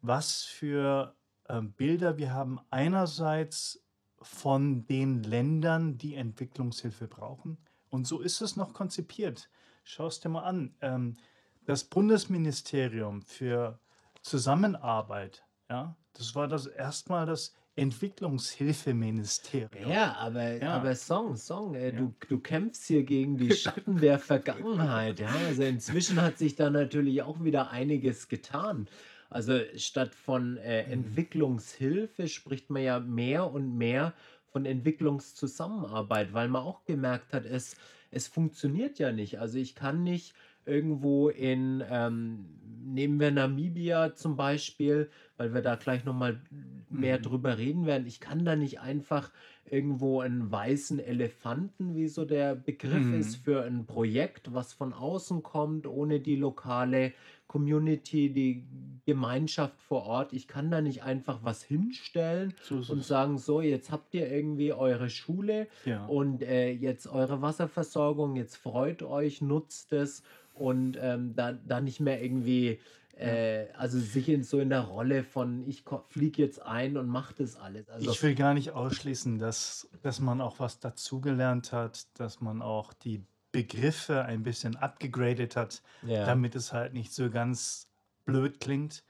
Was 0.00 0.42
für 0.44 1.16
ähm, 1.48 1.72
Bilder 1.72 2.16
wir 2.18 2.32
haben 2.32 2.60
einerseits 2.70 3.84
von 4.20 4.86
den 4.86 5.22
Ländern, 5.22 5.98
die 5.98 6.14
Entwicklungshilfe 6.14 7.08
brauchen. 7.08 7.58
Und 7.88 8.06
so 8.06 8.20
ist 8.20 8.40
es 8.40 8.56
noch 8.56 8.72
konzipiert. 8.74 9.50
Schau 9.84 10.06
es 10.06 10.20
dir 10.20 10.28
mal 10.28 10.42
an. 10.44 10.76
Ähm, 10.80 11.16
das 11.64 11.84
Bundesministerium 11.84 13.22
für 13.22 13.80
Zusammenarbeit, 14.22 15.44
ja, 15.68 15.96
das 16.12 16.34
war 16.34 16.48
das 16.48 16.66
erstmal 16.66 17.26
das 17.26 17.54
Entwicklungshilfeministerium. 17.78 19.90
Ja, 19.90 20.14
aber, 20.16 20.60
Ja. 20.62 20.74
aber 20.74 20.94
Song, 20.94 21.36
Song, 21.36 21.74
äh, 21.74 21.92
Ja. 21.92 21.98
du, 22.00 22.14
du 22.28 22.38
kämpfst 22.40 22.86
hier 22.86 23.04
gegen 23.04 23.36
die 23.36 23.50
Schatten 23.52 23.98
der 23.98 24.18
Vergangenheit. 24.18 25.20
Ja? 25.20 25.30
Also 25.46 25.62
inzwischen 25.62 26.20
hat 26.20 26.38
sich 26.38 26.56
da 26.56 26.70
natürlich 26.70 27.22
auch 27.22 27.42
wieder 27.42 27.70
einiges 27.70 28.28
getan. 28.28 28.88
Also 29.30 29.58
statt 29.76 30.14
von 30.14 30.56
äh, 30.58 30.84
Mhm. 30.86 30.92
Entwicklungshilfe 30.92 32.28
spricht 32.28 32.70
man 32.70 32.82
ja 32.82 33.00
mehr 33.00 33.50
und 33.52 33.76
mehr 33.76 34.14
von 34.50 34.64
Entwicklungszusammenarbeit, 34.64 36.32
weil 36.32 36.48
man 36.48 36.62
auch 36.62 36.84
gemerkt 36.84 37.34
hat, 37.34 37.44
es, 37.44 37.76
es 38.10 38.26
funktioniert 38.28 38.98
ja 38.98 39.12
nicht. 39.12 39.38
Also 39.38 39.58
ich 39.58 39.74
kann 39.74 40.02
nicht 40.02 40.34
irgendwo 40.68 41.28
in, 41.30 41.82
ähm, 41.88 42.58
nehmen 42.84 43.20
wir 43.20 43.30
Namibia 43.30 44.14
zum 44.14 44.36
Beispiel, 44.36 45.10
weil 45.36 45.54
wir 45.54 45.62
da 45.62 45.76
gleich 45.76 46.04
nochmal 46.04 46.42
mehr 46.90 47.18
Mhm. 47.18 47.18
drüber 47.18 47.58
reden 47.58 47.86
werden. 47.86 48.06
Ich 48.06 48.20
kann 48.20 48.44
da 48.44 48.56
nicht 48.56 48.80
einfach 48.80 49.30
irgendwo 49.64 50.20
einen 50.20 50.50
weißen 50.50 50.98
Elefanten, 50.98 51.94
wie 51.94 52.08
so 52.08 52.24
der 52.24 52.54
Begriff 52.54 53.12
Mhm. 53.12 53.12
ist, 53.12 53.36
für 53.36 53.62
ein 53.64 53.86
Projekt, 53.86 54.54
was 54.54 54.72
von 54.72 54.92
außen 54.94 55.42
kommt, 55.42 55.86
ohne 55.86 56.20
die 56.20 56.36
lokale 56.36 57.12
Community, 57.46 58.32
die 58.32 58.66
Gemeinschaft 59.06 59.80
vor 59.80 60.04
Ort. 60.04 60.32
Ich 60.32 60.48
kann 60.48 60.70
da 60.70 60.80
nicht 60.80 61.02
einfach 61.02 61.42
was 61.44 61.62
hinstellen 61.62 62.54
So 62.60 62.82
und 62.86 63.04
sagen, 63.04 63.38
so, 63.38 63.60
jetzt 63.60 63.90
habt 63.90 64.14
ihr 64.14 64.30
irgendwie 64.30 64.72
eure 64.72 65.10
Schule 65.10 65.68
Ja. 65.84 66.04
und 66.04 66.42
äh, 66.42 66.70
jetzt 66.70 67.06
eure 67.06 67.42
Wasserversorgung, 67.42 68.36
jetzt 68.36 68.56
freut 68.56 69.02
euch, 69.02 69.40
nutzt 69.42 69.92
es 69.92 70.22
und 70.60 70.98
ähm, 71.00 71.34
da, 71.34 71.52
da 71.52 71.80
nicht 71.80 72.00
mehr 72.00 72.22
irgendwie, 72.22 72.80
äh, 73.16 73.66
also 73.74 73.98
sich 73.98 74.28
in 74.28 74.42
so 74.44 74.60
in 74.60 74.70
der 74.70 74.82
Rolle 74.82 75.24
von 75.24 75.66
ich 75.66 75.84
fliege 76.08 76.42
jetzt 76.42 76.62
ein 76.62 76.96
und 76.96 77.08
mache 77.08 77.34
das 77.34 77.56
alles. 77.56 77.88
Also 77.88 78.10
Ich 78.10 78.22
will 78.22 78.34
gar 78.34 78.54
nicht 78.54 78.72
ausschließen, 78.72 79.38
dass, 79.38 79.88
dass 80.02 80.20
man 80.20 80.40
auch 80.40 80.60
was 80.60 80.80
dazugelernt 80.80 81.72
hat, 81.72 82.06
dass 82.18 82.40
man 82.40 82.62
auch 82.62 82.92
die 82.92 83.24
Begriffe 83.52 84.24
ein 84.24 84.42
bisschen 84.42 84.76
abgegradet 84.76 85.56
hat, 85.56 85.82
ja, 86.02 86.24
damit 86.26 86.54
es 86.54 86.72
halt 86.72 86.92
nicht 86.92 87.12
so 87.12 87.30
ganz 87.30 87.88
blöd 88.24 88.60
klingt. 88.60 89.04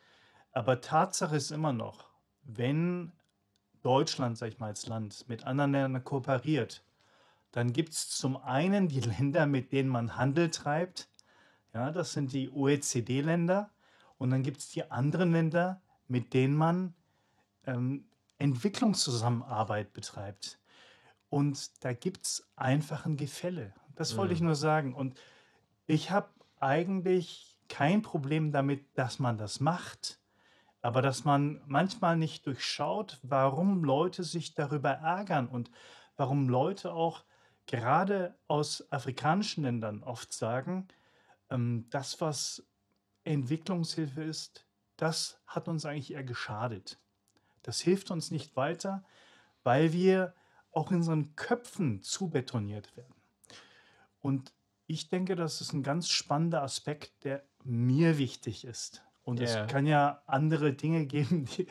Aber 0.52 0.80
Tatsache 0.80 1.36
ist 1.36 1.50
immer 1.50 1.72
noch, 1.72 2.08
wenn 2.44 3.12
Deutschland, 3.82 4.38
sag 4.38 4.48
ich 4.48 4.58
mal, 4.58 4.68
als 4.68 4.86
Land 4.86 5.28
mit 5.28 5.44
anderen 5.44 5.72
Ländern 5.72 6.04
kooperiert, 6.04 6.82
dann 7.52 7.72
gibt 7.72 7.92
es 7.92 8.10
zum 8.10 8.36
einen 8.36 8.88
die 8.88 9.00
Länder, 9.00 9.46
mit 9.46 9.72
denen 9.72 9.88
man 9.88 10.16
Handel 10.16 10.50
treibt. 10.50 11.08
Ja, 11.74 11.90
das 11.92 12.12
sind 12.12 12.32
die 12.32 12.50
OECD-Länder. 12.50 13.70
Und 14.18 14.30
dann 14.30 14.42
gibt 14.42 14.58
es 14.58 14.70
die 14.70 14.90
anderen 14.90 15.32
Länder, 15.32 15.80
mit 16.08 16.34
denen 16.34 16.54
man 16.56 16.94
ähm, 17.66 18.08
Entwicklungszusammenarbeit 18.38 19.92
betreibt. 19.92 20.58
Und 21.28 21.84
da 21.84 21.92
gibt 21.92 22.26
es 22.26 22.50
einfach 22.56 23.04
ein 23.06 23.16
Gefälle. 23.16 23.74
Das 23.94 24.16
wollte 24.16 24.34
ich 24.34 24.40
Mhm. 24.40 24.46
nur 24.46 24.54
sagen. 24.56 24.94
Und 24.94 25.20
ich 25.86 26.10
habe 26.10 26.28
eigentlich 26.60 27.58
kein 27.68 28.02
Problem 28.02 28.50
damit, 28.52 28.86
dass 28.96 29.18
man 29.18 29.36
das 29.38 29.60
macht, 29.60 30.18
aber 30.80 31.02
dass 31.02 31.24
man 31.24 31.60
manchmal 31.66 32.16
nicht 32.16 32.46
durchschaut, 32.46 33.18
warum 33.22 33.84
Leute 33.84 34.24
sich 34.24 34.54
darüber 34.54 34.90
ärgern 34.90 35.48
und 35.48 35.70
warum 36.16 36.48
Leute 36.48 36.92
auch 36.92 37.24
gerade 37.66 38.36
aus 38.48 38.90
afrikanischen 38.90 39.64
Ländern 39.64 40.02
oft 40.02 40.32
sagen, 40.32 40.88
ähm, 41.50 41.86
das, 41.90 42.20
was 42.20 42.66
Entwicklungshilfe 43.24 44.22
ist, 44.22 44.66
das 44.96 45.40
hat 45.46 45.68
uns 45.68 45.84
eigentlich 45.84 46.12
eher 46.12 46.24
geschadet. 46.24 46.98
Das 47.62 47.80
hilft 47.80 48.10
uns 48.10 48.30
nicht 48.30 48.56
weiter, 48.56 49.04
weil 49.62 49.92
wir 49.92 50.34
auch 50.72 50.90
in 50.90 50.98
unseren 50.98 51.34
Köpfen 51.36 52.02
zu 52.02 52.30
betoniert 52.30 52.96
werden. 52.96 53.14
Und 54.20 54.52
ich 54.86 55.08
denke, 55.08 55.36
das 55.36 55.60
ist 55.60 55.72
ein 55.72 55.82
ganz 55.82 56.08
spannender 56.08 56.62
Aspekt, 56.62 57.24
der 57.24 57.44
mir 57.64 58.18
wichtig 58.18 58.64
ist. 58.64 59.04
Und 59.22 59.40
Ja. 59.40 59.44
es 59.64 59.70
kann 59.70 59.86
ja 59.86 60.22
andere 60.26 60.72
Dinge 60.72 61.04
geben, 61.06 61.44
die 61.58 61.66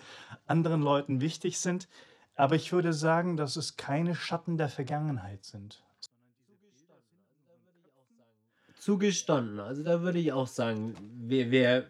anderen 0.46 0.82
Leuten 0.82 1.22
wichtig 1.22 1.60
sind. 1.60 1.88
Aber 2.36 2.56
ich 2.56 2.72
würde 2.72 2.94
sagen, 2.94 3.36
dass 3.36 3.56
es 3.56 3.78
keine 3.78 4.14
Schatten 4.14 4.58
der 4.58 4.70
Vergangenheit 4.70 5.44
sind. 5.44 5.84
Zugestanden. 8.88 9.60
Also 9.60 9.84
da 9.84 10.02
würde 10.02 10.18
ich 10.18 10.32
auch 10.32 10.48
sagen, 10.48 10.96
wir, 11.28 11.52
wir, 11.52 11.88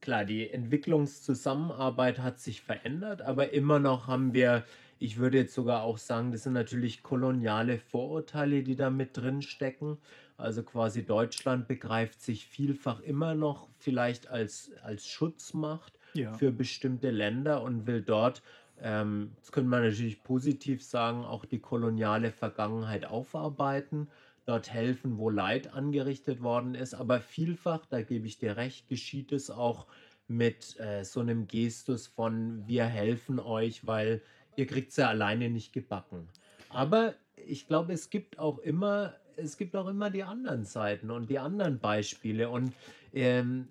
klar, 0.00 0.24
die 0.24 0.48
Entwicklungszusammenarbeit 0.48 2.20
hat 2.20 2.40
sich 2.40 2.62
verändert, 2.62 3.20
aber 3.20 3.52
immer 3.52 3.78
noch 3.78 4.06
haben 4.06 4.32
wir, 4.32 4.64
ich 4.98 5.18
würde 5.18 5.36
jetzt 5.36 5.52
sogar 5.52 5.82
auch 5.82 5.98
sagen, 5.98 6.32
das 6.32 6.44
sind 6.44 6.54
natürlich 6.54 7.02
koloniale 7.02 7.78
Vorurteile, 7.78 8.62
die 8.62 8.76
da 8.76 8.88
mit 8.88 9.14
drin 9.14 9.42
stecken. 9.42 9.98
Also 10.38 10.62
quasi 10.62 11.04
Deutschland 11.04 11.68
begreift 11.68 12.22
sich 12.22 12.46
vielfach 12.46 13.00
immer 13.00 13.34
noch 13.34 13.68
vielleicht 13.76 14.28
als, 14.28 14.72
als 14.82 15.06
Schutzmacht 15.06 15.98
Ja. 16.14 16.32
für 16.32 16.50
bestimmte 16.50 17.10
Länder 17.10 17.60
und 17.62 17.86
will 17.86 18.00
dort, 18.00 18.42
ähm, 18.80 19.32
das 19.40 19.52
könnte 19.52 19.68
man 19.68 19.82
natürlich 19.82 20.22
positiv 20.22 20.82
sagen, 20.82 21.26
auch 21.26 21.44
die 21.44 21.58
koloniale 21.60 22.32
Vergangenheit 22.32 23.04
aufarbeiten, 23.04 24.08
dort 24.48 24.72
helfen, 24.72 25.18
wo 25.18 25.28
Leid 25.28 25.74
angerichtet 25.74 26.42
worden 26.42 26.74
ist. 26.74 26.94
Aber 26.94 27.20
vielfach, 27.20 27.84
da 27.86 28.00
gebe 28.00 28.26
ich 28.26 28.38
dir 28.38 28.56
recht, 28.56 28.88
geschieht 28.88 29.30
es 29.32 29.50
auch 29.50 29.86
mit 30.26 30.78
äh, 30.80 31.04
so 31.04 31.20
einem 31.20 31.46
Gestus 31.46 32.06
von 32.06 32.66
wir 32.66 32.84
helfen 32.84 33.38
euch, 33.40 33.86
weil 33.86 34.22
ihr 34.56 34.66
kriegt 34.66 34.90
es 34.90 34.96
ja 34.96 35.08
alleine 35.08 35.50
nicht 35.50 35.72
gebacken. 35.72 36.28
Aber 36.70 37.14
ich 37.36 37.66
glaube, 37.66 37.92
es 37.92 38.08
gibt 38.08 38.38
auch 38.38 38.58
immer, 38.58 39.14
es 39.36 39.58
gibt 39.58 39.76
auch 39.76 39.86
immer 39.86 40.10
die 40.10 40.22
anderen 40.22 40.64
Seiten 40.64 41.10
und 41.10 41.28
die 41.28 41.38
anderen 41.38 41.78
Beispiele. 41.78 42.48
Und 42.48 42.72
ähm, 43.12 43.68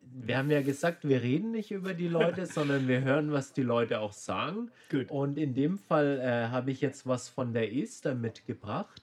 wir 0.00 0.38
haben 0.38 0.50
ja 0.50 0.62
gesagt, 0.62 1.06
wir 1.06 1.22
reden 1.22 1.50
nicht 1.50 1.70
über 1.70 1.92
die 1.92 2.08
Leute, 2.08 2.46
sondern 2.46 2.88
wir 2.88 3.02
hören, 3.02 3.32
was 3.32 3.52
die 3.52 3.62
Leute 3.62 4.00
auch 4.00 4.12
sagen. 4.12 4.70
Gut. 4.90 5.10
Und 5.10 5.36
in 5.36 5.54
dem 5.54 5.78
Fall 5.78 6.20
äh, 6.20 6.48
habe 6.50 6.70
ich 6.70 6.80
jetzt 6.80 7.06
was 7.06 7.28
von 7.28 7.52
der 7.52 7.74
Esther 7.74 8.14
mitgebracht. 8.14 9.02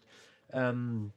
Ähm, 0.53 1.11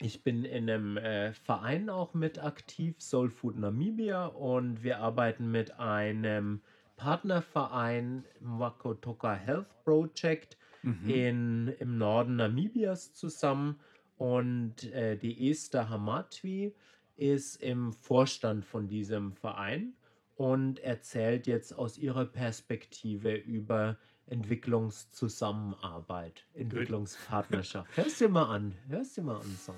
ich 0.00 0.22
bin 0.22 0.44
in 0.44 0.68
einem 0.68 0.96
äh, 0.96 1.32
Verein 1.32 1.90
auch 1.90 2.14
mit 2.14 2.42
aktiv, 2.42 2.96
Soul 3.00 3.30
Food 3.30 3.58
Namibia, 3.58 4.26
und 4.26 4.82
wir 4.82 4.98
arbeiten 4.98 5.50
mit 5.50 5.78
einem 5.78 6.60
Partnerverein, 6.96 8.24
Makotoka 8.40 9.34
Health 9.34 9.68
Project, 9.84 10.56
Mhm. 10.86 11.10
in, 11.10 11.68
im 11.80 11.98
Norden 11.98 12.36
Namibias 12.36 13.12
zusammen. 13.12 13.80
Und 14.18 14.84
äh, 14.92 15.16
die 15.16 15.50
Esther 15.50 15.90
Hamatwi 15.90 16.74
ist 17.16 17.56
im 17.62 17.92
Vorstand 17.92 18.64
von 18.64 18.88
diesem 18.88 19.32
Verein 19.32 19.94
und 20.36 20.78
erzählt 20.78 21.46
jetzt 21.46 21.72
aus 21.72 21.98
ihrer 21.98 22.24
Perspektive 22.24 23.34
über 23.34 23.98
Entwicklungszusammenarbeit, 24.28 26.44
Entwicklungspartnerschaft. 26.54 27.88
Hörst 27.96 28.20
dir 28.20 28.28
mal 28.28 28.54
an, 28.54 28.76
hörst 28.88 29.16
dir 29.16 29.22
mal 29.22 29.40
an, 29.40 29.56
Song. 29.56 29.76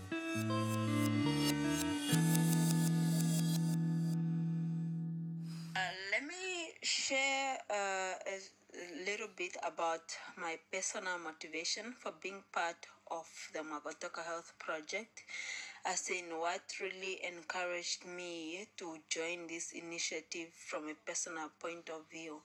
Uh, 5.75 5.79
let 6.11 6.23
me 6.23 6.75
share 6.83 7.59
uh, 7.71 8.15
a, 8.25 8.39
little 9.05 9.29
bit 9.37 9.57
about 9.65 10.17
my 10.37 10.59
personal 10.73 11.19
motivation 11.19 11.93
for 11.93 12.13
being 12.23 12.43
part 12.53 12.87
of 13.11 13.27
the 13.53 13.61
Magotoka 13.61 14.25
Health 14.25 14.53
Project, 14.59 15.23
as 15.85 16.11
in 16.11 16.39
what 16.39 16.63
really 16.81 17.21
encouraged 17.25 18.07
me 18.07 18.69
to 18.77 18.99
join 19.09 19.47
this 19.47 19.73
initiative 19.73 20.49
from 20.55 20.89
a 20.89 20.95
personal 21.07 21.51
point 21.59 21.89
of 21.91 22.09
view. 22.11 22.43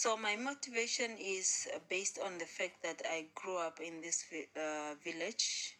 So 0.00 0.16
my 0.16 0.36
motivation 0.36 1.16
is 1.18 1.66
uh, 1.74 1.80
based 1.88 2.20
on 2.24 2.38
the 2.38 2.44
fact 2.44 2.84
that 2.84 3.02
I 3.04 3.26
grew 3.34 3.58
up 3.58 3.80
in 3.80 4.00
this 4.00 4.24
uh, 4.54 4.94
village 5.02 5.76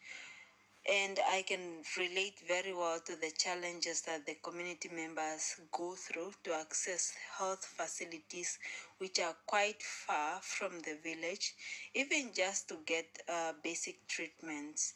and 0.91 1.21
I 1.31 1.43
can 1.43 1.85
relate 1.97 2.41
very 2.49 2.75
well 2.75 2.99
to 2.99 3.15
the 3.15 3.31
challenges 3.39 4.01
that 4.09 4.27
the 4.27 4.35
community 4.43 4.91
members 4.93 5.61
go 5.71 5.95
through 5.95 6.33
to 6.43 6.53
access 6.53 7.13
health 7.39 7.65
facilities 7.65 8.59
which 8.99 9.21
are 9.21 9.37
quite 9.47 9.81
far 9.81 10.41
from 10.43 10.81
the 10.81 10.97
village, 11.05 11.55
even 11.95 12.33
just 12.35 12.69
to 12.71 12.79
get 12.87 13.07
uh, 13.29 13.53
basic 13.63 14.05
treatments. 14.09 14.95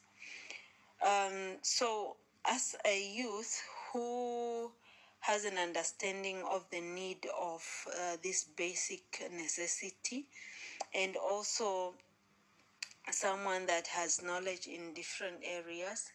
Um, 1.00 1.58
so, 1.62 2.16
as 2.44 2.74
a 2.84 3.00
youth 3.14 3.62
who 3.92 4.72
has 5.22 5.44
an 5.44 5.58
understanding 5.58 6.42
of 6.50 6.66
the 6.70 6.80
need 6.80 7.26
of 7.40 7.62
uh, 7.88 8.16
this 8.22 8.44
basic 8.44 9.22
necessity, 9.32 10.26
and 10.94 11.16
also 11.16 11.94
someone 13.10 13.66
that 13.66 13.86
has 13.88 14.22
knowledge 14.22 14.66
in 14.66 14.94
different 14.94 15.36
areas, 15.44 16.12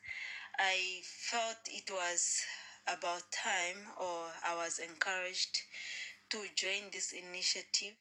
I 0.60 1.02
felt 1.04 1.58
it 1.68 1.90
was 1.92 2.42
about 2.88 3.24
time, 3.32 3.88
or 4.00 4.28
I 4.46 4.56
was 4.56 4.80
encouraged 4.80 5.62
to 6.30 6.38
join 6.56 6.92
this 6.92 7.14
initiative. 7.14 7.96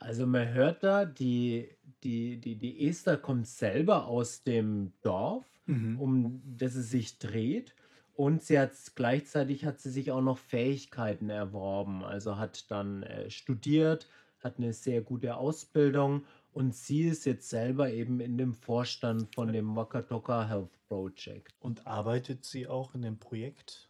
Also 0.00 0.26
man 0.26 0.54
hört 0.54 0.82
da, 0.84 1.04
die, 1.04 1.76
die, 2.04 2.36
die, 2.40 2.54
die 2.56 2.88
Esther 2.88 3.16
kommt 3.18 3.48
selber 3.48 4.06
aus 4.06 4.42
dem 4.42 4.92
Dorf, 5.02 5.44
Mhm. 5.66 6.00
um 6.00 6.42
das 6.56 6.76
es 6.76 6.90
sich 6.90 7.18
dreht. 7.18 7.74
Und 8.18 8.42
sie 8.42 8.58
hat 8.58 8.72
gleichzeitig 8.96 9.64
hat 9.64 9.78
sie 9.78 9.90
sich 9.90 10.10
auch 10.10 10.20
noch 10.20 10.38
Fähigkeiten 10.38 11.30
erworben. 11.30 12.02
Also 12.02 12.36
hat 12.36 12.68
dann 12.68 13.04
äh, 13.04 13.30
studiert, 13.30 14.08
hat 14.40 14.58
eine 14.58 14.72
sehr 14.72 15.02
gute 15.02 15.36
Ausbildung 15.36 16.24
und 16.52 16.74
sie 16.74 17.02
ist 17.02 17.26
jetzt 17.26 17.48
selber 17.48 17.92
eben 17.92 18.18
in 18.18 18.36
dem 18.36 18.54
Vorstand 18.54 19.32
von 19.32 19.52
dem 19.52 19.76
Wakatoka 19.76 20.48
Health 20.48 20.76
Project. 20.88 21.54
Und 21.60 21.86
arbeitet 21.86 22.44
sie 22.44 22.66
auch 22.66 22.92
in 22.96 23.02
dem 23.02 23.20
Projekt? 23.20 23.88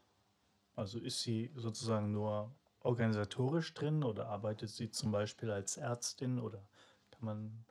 Also 0.76 0.98
ist 0.98 1.22
sie 1.22 1.50
sozusagen 1.54 2.12
nur 2.12 2.54
organisatorisch 2.80 3.72
drin 3.72 4.04
oder 4.04 4.26
arbeitet 4.26 4.68
sie 4.68 4.90
zum 4.90 5.10
Beispiel 5.10 5.50
als 5.50 5.78
Ärztin 5.78 6.38
oder 6.38 6.68
kann 7.12 7.24
man 7.24 7.64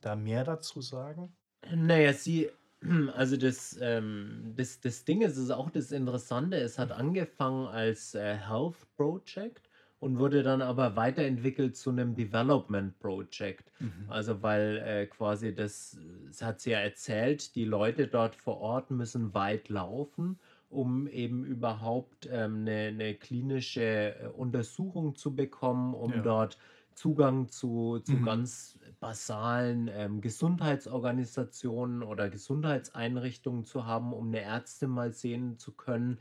da 0.00 0.16
mehr 0.16 0.42
dazu 0.42 0.80
sagen? 0.80 1.36
Naja, 1.72 2.12
sie, 2.12 2.50
also 3.14 3.36
das, 3.36 3.78
ähm, 3.80 4.52
das, 4.56 4.80
das 4.80 5.04
Ding 5.04 5.22
ist, 5.22 5.36
ist 5.36 5.50
auch 5.50 5.70
das 5.70 5.90
Interessante, 5.92 6.56
es 6.58 6.78
hat 6.78 6.92
angefangen 6.92 7.66
als 7.66 8.14
äh, 8.14 8.36
Health 8.36 8.86
Project 8.96 9.70
und 9.98 10.18
wurde 10.18 10.42
dann 10.42 10.60
aber 10.62 10.94
weiterentwickelt 10.96 11.76
zu 11.76 11.90
einem 11.90 12.14
Development 12.14 12.98
Project. 12.98 13.72
Mhm. 13.80 14.06
Also 14.06 14.42
weil 14.42 14.76
äh, 14.84 15.06
quasi 15.06 15.54
das, 15.54 15.98
das 16.26 16.42
hat 16.42 16.60
sie 16.60 16.72
ja 16.72 16.80
erzählt, 16.80 17.54
die 17.54 17.64
Leute 17.64 18.06
dort 18.08 18.34
vor 18.36 18.58
Ort 18.58 18.90
müssen 18.90 19.32
weit 19.32 19.70
laufen, 19.70 20.38
um 20.68 21.06
eben 21.06 21.44
überhaupt 21.44 22.26
ähm, 22.30 22.60
eine, 22.60 22.88
eine 22.88 23.14
klinische 23.14 24.14
äh, 24.20 24.26
Untersuchung 24.28 25.14
zu 25.14 25.34
bekommen, 25.34 25.94
um 25.94 26.20
Ja. 26.20 26.22
dort 26.22 26.58
Zugang 26.94 27.48
zu, 27.48 27.98
zu 28.00 28.18
Mhm. 28.18 28.20
ganz 28.20 28.78
basalen 29.00 29.88
ähm, 29.92 30.20
Gesundheitsorganisationen 30.20 32.02
oder 32.02 32.30
Gesundheitseinrichtungen 32.30 33.64
zu 33.64 33.86
haben, 33.86 34.12
um 34.12 34.28
eine 34.28 34.40
Ärztin 34.40 34.90
mal 34.90 35.12
sehen 35.12 35.58
zu 35.58 35.72
können. 35.74 36.18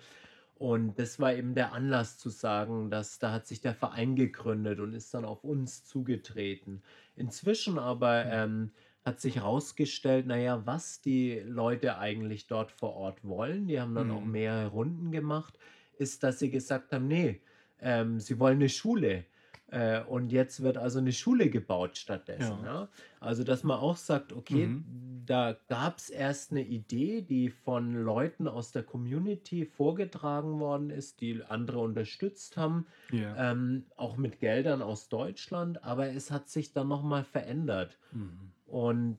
Und 0.56 1.00
das 1.00 1.20
war 1.20 1.34
eben 1.34 1.56
der 1.56 1.74
Anlass 1.74 2.18
zu 2.18 2.30
sagen, 2.30 2.89
dass 2.92 3.20
da 3.20 3.32
hat 3.32 3.48
sich 3.48 3.60
der 3.62 3.74
Verein 3.74 4.15
gegründet 4.15 4.80
und 4.80 4.94
ist 4.94 5.13
dann 5.13 5.25
auf 5.25 5.44
uns 5.44 5.84
zugetreten. 5.84 6.84
Inzwischen 7.15 7.80
aber 7.80 8.25
ähm, 8.27 8.74
hat 9.03 9.20
sich 9.20 9.38
herausgestellt, 9.38 10.27
naja, 10.27 10.65
was 10.65 11.01
die 11.01 11.39
Leute 11.39 11.98
eigentlich 11.98 12.48
dort 12.48 12.72
vor 12.72 12.94
Ort 12.96 13.24
wollen, 13.24 13.68
die 13.68 13.80
haben 13.82 13.96
dann 13.96 14.12
auch 14.12 14.24
Mhm. 14.24 14.25
mehrere 14.25 14.68
Runden 14.68 15.12
gemacht, 15.12 15.58
ist, 15.94 16.24
dass 16.24 16.39
sie 16.39 16.50
gesagt 16.51 16.92
haben, 16.94 17.08
nee, 17.08 17.42
ähm, 17.80 18.20
sie 18.20 18.39
wollen 18.39 18.58
eine 18.58 18.70
Schule. 18.70 19.25
Äh, 19.74 20.03
und 20.03 20.32
jetzt 20.32 20.62
wird 20.62 20.77
also 20.77 21.00
eine 21.00 21.12
Schule 21.12 21.50
gebaut 21.50 21.98
stattdessen. 21.98 22.60
Ja. 22.63 22.82
Ja? 22.82 22.89
Also, 23.20 23.44
dass 23.44 23.63
man 23.63 23.80
auch 23.80 23.98
sagt, 23.98 24.32
okay, 24.32 24.68
Mhm. 24.68 25.24
da 25.25 25.58
gab 25.68 25.98
es 25.98 26.12
erst 26.12 26.51
eine 26.51 26.62
Idee, 26.62 27.22
die 27.24 27.50
von 27.50 27.94
Leuten 27.96 28.48
aus 28.48 28.72
der 28.72 28.84
Community 28.84 29.66
vorgetragen 29.66 30.59
worden 30.59 30.92
ist, 30.92 31.22
die 31.22 31.42
andere 31.44 31.79
unterstützt 31.79 32.55
haben, 32.55 32.86
Ja. 33.12 33.51
ähm, 33.51 33.86
auch 33.98 34.16
mit 34.16 34.40
Geldern 34.40 34.83
aus 34.83 35.09
Deutschland, 35.09 35.83
aber 35.83 36.07
es 36.09 36.29
hat 36.29 36.50
sich 36.50 36.72
dann 36.72 36.88
nochmal 36.88 37.24
verändert. 37.24 37.98
Mhm. 38.12 38.51
Und 38.68 39.18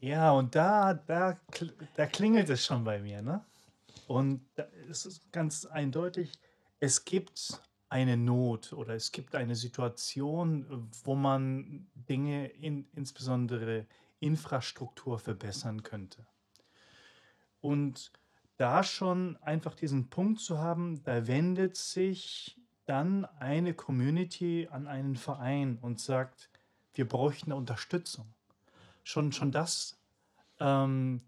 Ja, 0.00 0.32
und 0.32 0.56
da, 0.56 0.94
da, 0.94 1.38
da 1.94 2.06
klingelt 2.06 2.50
es 2.50 2.64
schon 2.66 2.82
bei 2.82 2.98
mir, 2.98 3.22
ne? 3.22 3.44
Und 4.08 4.40
da 4.56 4.64
ist 4.90 5.06
es 5.06 5.30
ganz 5.30 5.64
eindeutig, 5.66 6.32
es 6.80 7.04
gibt 7.04 7.60
eine 7.92 8.16
Not 8.16 8.72
oder 8.72 8.94
es 8.94 9.12
gibt 9.12 9.34
eine 9.34 9.54
Situation, 9.54 10.88
wo 11.04 11.14
man 11.14 11.86
Dinge, 11.94 12.46
in, 12.46 12.88
insbesondere 12.94 13.86
Infrastruktur, 14.18 15.18
verbessern 15.18 15.82
könnte. 15.82 16.26
Und 17.60 18.10
da 18.56 18.82
schon 18.82 19.36
einfach 19.42 19.74
diesen 19.74 20.08
Punkt 20.08 20.40
zu 20.40 20.58
haben, 20.58 21.04
da 21.04 21.26
wendet 21.26 21.76
sich 21.76 22.58
dann 22.86 23.26
eine 23.38 23.74
Community 23.74 24.68
an 24.70 24.86
einen 24.86 25.16
Verein 25.16 25.76
und 25.82 26.00
sagt, 26.00 26.48
wir 26.94 27.06
bräuchten 27.06 27.52
Unterstützung. 27.52 28.32
Schon, 29.04 29.32
schon 29.32 29.52
das 29.52 30.00
ähm, 30.60 31.20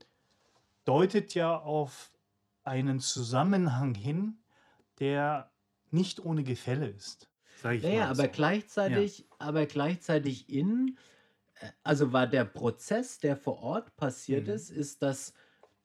deutet 0.86 1.34
ja 1.34 1.58
auf 1.58 2.10
einen 2.62 3.00
Zusammenhang 3.00 3.94
hin, 3.94 4.38
der 4.98 5.50
nicht 5.94 6.20
ohne 6.24 6.44
Gefälle 6.44 6.88
ist. 6.88 7.30
Sag 7.54 7.74
ich 7.76 7.82
naja, 7.82 8.08
aber 8.08 8.28
so. 8.28 8.28
gleichzeitig, 8.28 9.28
aber 9.38 9.66
gleichzeitig 9.66 10.48
in, 10.48 10.98
äh, 11.54 11.70
also 11.82 12.12
war 12.12 12.26
der 12.26 12.44
Prozess, 12.44 13.18
der 13.20 13.36
vor 13.36 13.58
Ort 13.60 13.96
passiert 13.96 14.48
Mhm. 14.48 14.48
ist, 14.48 14.70
ist, 14.70 15.02
dass, 15.02 15.34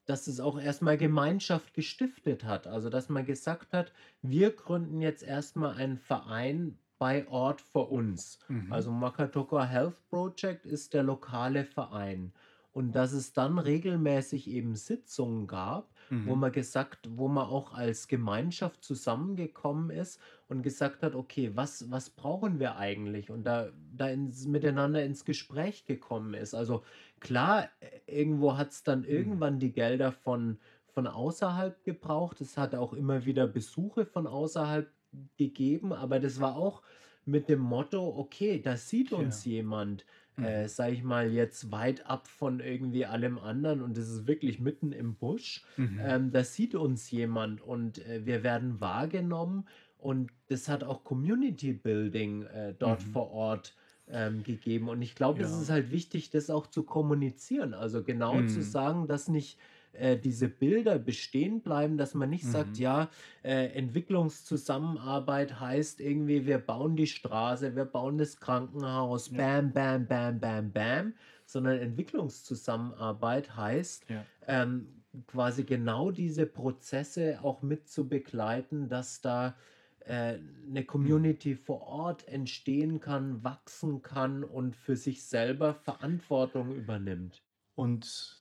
dass 0.06 0.26
es 0.28 0.40
auch 0.40 0.60
erstmal 0.60 0.98
Gemeinschaft 0.98 1.74
gestiftet 1.74 2.44
hat. 2.44 2.66
Also 2.66 2.90
dass 2.90 3.08
man 3.08 3.26
gesagt 3.26 3.72
hat, 3.72 3.92
wir 4.22 4.52
gründen 4.56 5.00
jetzt 5.02 5.22
erstmal 5.22 5.76
einen 5.76 5.98
Verein 5.98 6.80
bei 6.98 7.28
Ort 7.28 7.60
vor 7.62 7.90
uns. 7.92 8.38
Mhm. 8.48 8.66
Also 8.68 8.92
Makatoka 8.92 9.64
Health 9.66 10.06
Project 10.10 10.66
ist 10.66 10.94
der 10.94 11.02
lokale 11.04 11.64
Verein. 11.64 12.34
Und 12.72 12.92
dass 12.92 13.12
es 13.12 13.32
dann 13.32 13.58
regelmäßig 13.58 14.48
eben 14.48 14.76
Sitzungen 14.76 15.46
gab, 15.48 15.92
wo 16.22 16.34
Mhm. 16.34 16.36
man 16.36 16.52
gesagt, 16.52 17.08
wo 17.10 17.26
man 17.28 17.46
auch 17.46 17.72
als 17.74 18.06
Gemeinschaft 18.06 18.84
zusammengekommen 18.84 19.90
ist 19.90 20.20
und 20.48 20.62
gesagt 20.62 21.02
hat, 21.02 21.14
okay, 21.14 21.56
was, 21.56 21.90
was 21.90 22.10
brauchen 22.10 22.60
wir 22.60 22.76
eigentlich? 22.76 23.30
Und 23.30 23.44
da, 23.44 23.72
da 23.92 24.08
ins, 24.08 24.46
miteinander 24.46 25.02
ins 25.04 25.24
Gespräch 25.24 25.84
gekommen 25.84 26.34
ist. 26.34 26.54
Also 26.54 26.84
klar, 27.20 27.70
äh, 27.80 28.00
irgendwo 28.06 28.56
hat 28.56 28.70
es 28.70 28.82
dann 28.82 29.04
Mhm. 29.08 29.30
irgendwann 29.30 29.58
die 29.58 29.72
Gelder 29.72 30.12
von, 30.12 30.60
von 30.86 31.06
außerhalb 31.06 31.82
gebraucht. 31.84 32.40
Es 32.40 32.56
hat 32.56 32.74
auch 32.74 32.92
immer 32.92 33.24
wieder 33.24 33.46
Besuche 33.46 34.06
von 34.06 34.26
außerhalb 34.26 34.92
gegeben, 35.36 35.92
aber 35.92 36.20
das 36.20 36.40
war 36.40 36.56
auch 36.56 36.82
mit 37.24 37.48
dem 37.48 37.60
Motto, 37.60 38.16
okay, 38.16 38.60
da 38.62 38.76
sieht 38.76 39.12
Ja. 39.16 39.26
uns 39.26 39.44
jemand, 39.44 40.04
Mhm. 40.36 40.64
äh, 40.64 40.68
sag 40.68 40.92
ich 40.92 41.02
mal, 41.02 41.30
jetzt 41.32 41.70
weit 41.72 42.06
ab 42.06 42.28
von 42.28 42.60
irgendwie 42.60 43.06
allem 43.06 43.38
anderen 43.38 43.82
und 43.82 43.96
das 43.96 44.08
ist 44.08 44.26
wirklich 44.26 44.60
mitten 44.60 44.92
im 44.92 45.16
Busch. 45.16 45.64
Mhm. 45.76 46.14
Ähm, 46.14 46.30
da 46.30 46.44
sieht 46.44 46.74
uns 46.74 47.10
jemand 47.10 47.60
und 47.60 47.98
äh, 48.06 48.24
wir 48.24 48.42
werden 48.42 48.80
wahrgenommen 48.80 49.68
und 49.98 50.30
das 50.48 50.68
hat 50.68 50.82
auch 50.84 51.04
Community 51.04 51.72
Building 51.74 52.44
äh, 52.44 52.74
dort 52.78 53.02
Mhm. 53.02 53.02
vor 53.02 53.30
Ort 53.30 53.76
ähm, 54.08 54.42
gegeben. 54.42 54.88
Und 54.88 55.02
ich 55.02 55.14
glaube, 55.14 55.44
es 55.44 55.50
Ja. 55.50 55.60
ist 55.60 55.70
halt 55.70 55.90
wichtig, 55.90 56.30
das 56.30 56.50
auch 56.50 56.66
zu 56.66 56.84
kommunizieren. 56.84 57.74
Also 57.74 58.02
genau 58.02 58.42
zu 58.42 58.62
Mhm. 58.62 58.62
sagen, 58.62 59.06
dass 59.06 59.28
nicht 59.28 59.58
äh, 59.92 60.16
diese 60.18 60.48
Bilder 60.48 60.98
bestehen 60.98 61.62
bleiben, 61.62 61.96
dass 61.98 62.14
man 62.14 62.30
nicht 62.30 62.46
sagt, 62.48 62.76
Mhm. 62.76 62.82
ja, 62.82 63.10
äh, 63.42 63.66
Entwicklungszusammenarbeit 63.74 65.60
heißt 65.60 66.00
irgendwie, 66.00 66.46
wir 66.46 66.58
bauen 66.58 66.96
die 66.96 67.06
Straße, 67.06 67.74
wir 67.76 67.84
bauen 67.84 68.18
das 68.18 68.36
Krankenhaus, 68.38 69.30
Ja. 69.30 69.36
bam, 69.36 69.72
bam, 69.72 70.06
bam, 70.06 70.40
bam, 70.40 70.72
bam, 70.72 71.14
sondern 71.46 71.78
Entwicklungszusammenarbeit 71.78 73.56
heißt, 73.56 74.06
Ja. 74.08 74.26
ähm, 74.46 75.04
quasi 75.26 75.64
genau 75.64 76.10
diese 76.10 76.46
Prozesse 76.46 77.40
auch 77.42 77.62
mit 77.62 77.88
zu 77.88 78.08
begleiten, 78.08 78.88
dass 78.88 79.20
da 79.20 79.56
äh, 80.00 80.38
eine 80.68 80.84
Community 80.84 81.54
vor 81.56 81.82
Ort 81.82 82.26
entstehen 82.28 83.00
kann, 83.00 83.44
wachsen 83.44 84.02
kann 84.02 84.44
und 84.44 84.76
für 84.76 84.96
sich 84.96 85.24
selber 85.26 85.74
Verantwortung 85.74 86.74
übernimmt. 86.74 87.44
Und 87.74 88.39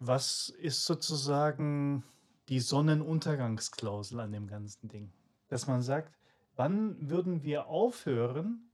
was 0.00 0.48
ist 0.50 0.86
sozusagen 0.86 2.04
die 2.48 2.60
Sonnenuntergangsklausel 2.60 4.20
an 4.20 4.32
dem 4.32 4.48
ganzen 4.48 4.88
Ding? 4.88 5.14
Dass 5.48 5.66
man 5.66 5.82
sagt, 5.82 6.18
wann 6.56 7.10
würden 7.10 7.42
wir 7.44 7.68
aufhören 7.68 8.66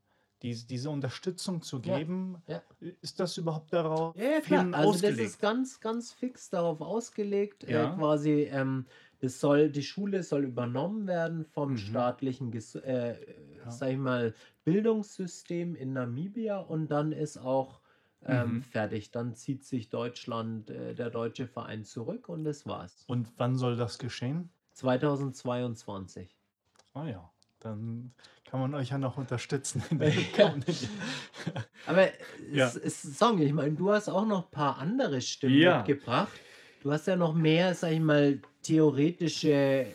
Dies, 0.43 0.67
diese 0.67 0.91
Unterstützung 0.91 1.63
zu 1.63 1.81
Ja, 1.85 2.01
geben, 2.01 2.43
ja. 2.47 2.63
ist 3.01 3.21
das 3.21 3.39
überhaupt 3.39 3.73
darauf 3.73 4.15
Ja, 4.15 4.25
ja, 4.31 4.41
klar. 4.43 4.69
Also 4.73 4.99
das 4.99 5.19
ausgelegt? 5.19 5.19
ist 5.19 5.39
ganz, 5.39 5.81
ganz 5.81 6.13
fix 6.13 6.49
darauf 6.49 6.81
ausgelegt. 6.81 7.65
Äh, 7.65 7.87
Ja. 7.87 7.89
quasi, 7.89 8.45
ähm, 8.51 8.87
das 9.21 9.41
soll, 9.41 9.71
die 9.71 9.83
Schule 9.83 10.23
soll 10.23 10.45
übernommen 10.45 11.07
werden 11.07 11.45
vom 11.45 11.77
Mhm. 11.77 11.77
staatlichen, 11.77 12.51
äh, 12.53 13.19
Ja. 13.55 13.67
sag 13.69 13.91
ich 13.91 13.99
mal, 13.99 14.35
Bildungssystem 14.65 15.75
in 15.75 15.93
Namibia 15.93 16.59
und 16.61 16.89
dann 16.91 17.13
ist 17.13 17.37
auch 17.37 17.83
ähm, 18.29 18.55
Mhm. 18.57 18.63
fertig. 18.63 19.11
Dann 19.11 19.35
zieht 19.35 19.65
sich 19.65 19.89
Deutschland, 19.89 20.71
äh, 20.71 20.95
der 20.95 21.11
deutsche 21.11 21.47
Verein 21.47 21.85
zurück 21.85 22.29
und 22.29 22.45
das 22.45 22.67
war's. 22.67 23.05
Und 23.09 23.29
wann 23.37 23.57
soll 23.57 23.77
das 23.77 23.99
geschehen? 23.99 24.51
2022. 24.75 26.37
Ah 26.93 27.07
ja, 27.07 27.31
dann 27.61 28.13
kann 28.45 28.61
man 28.61 28.75
euch 28.75 28.91
ja 28.91 28.99
noch 28.99 29.17
unterstützen. 29.17 29.83
Aber 31.87 32.09
Ja. 32.53 32.69
Song, 32.69 33.39
ich 33.41 33.53
meine, 33.53 33.75
du 33.75 33.91
hast 33.91 34.09
auch 34.09 34.27
noch 34.27 34.47
ein 34.47 34.51
paar 34.51 34.79
andere 34.79 35.21
Stimmen 35.21 35.61
Ja. 35.61 35.79
mitgebracht. 35.79 36.41
Du 36.83 36.93
hast 36.93 37.07
ja 37.07 37.17
noch 37.17 37.35
mehr, 37.35 37.75
sag 37.75 37.93
ich 37.93 38.01
mal, 38.01 38.41
theoretische 38.63 39.87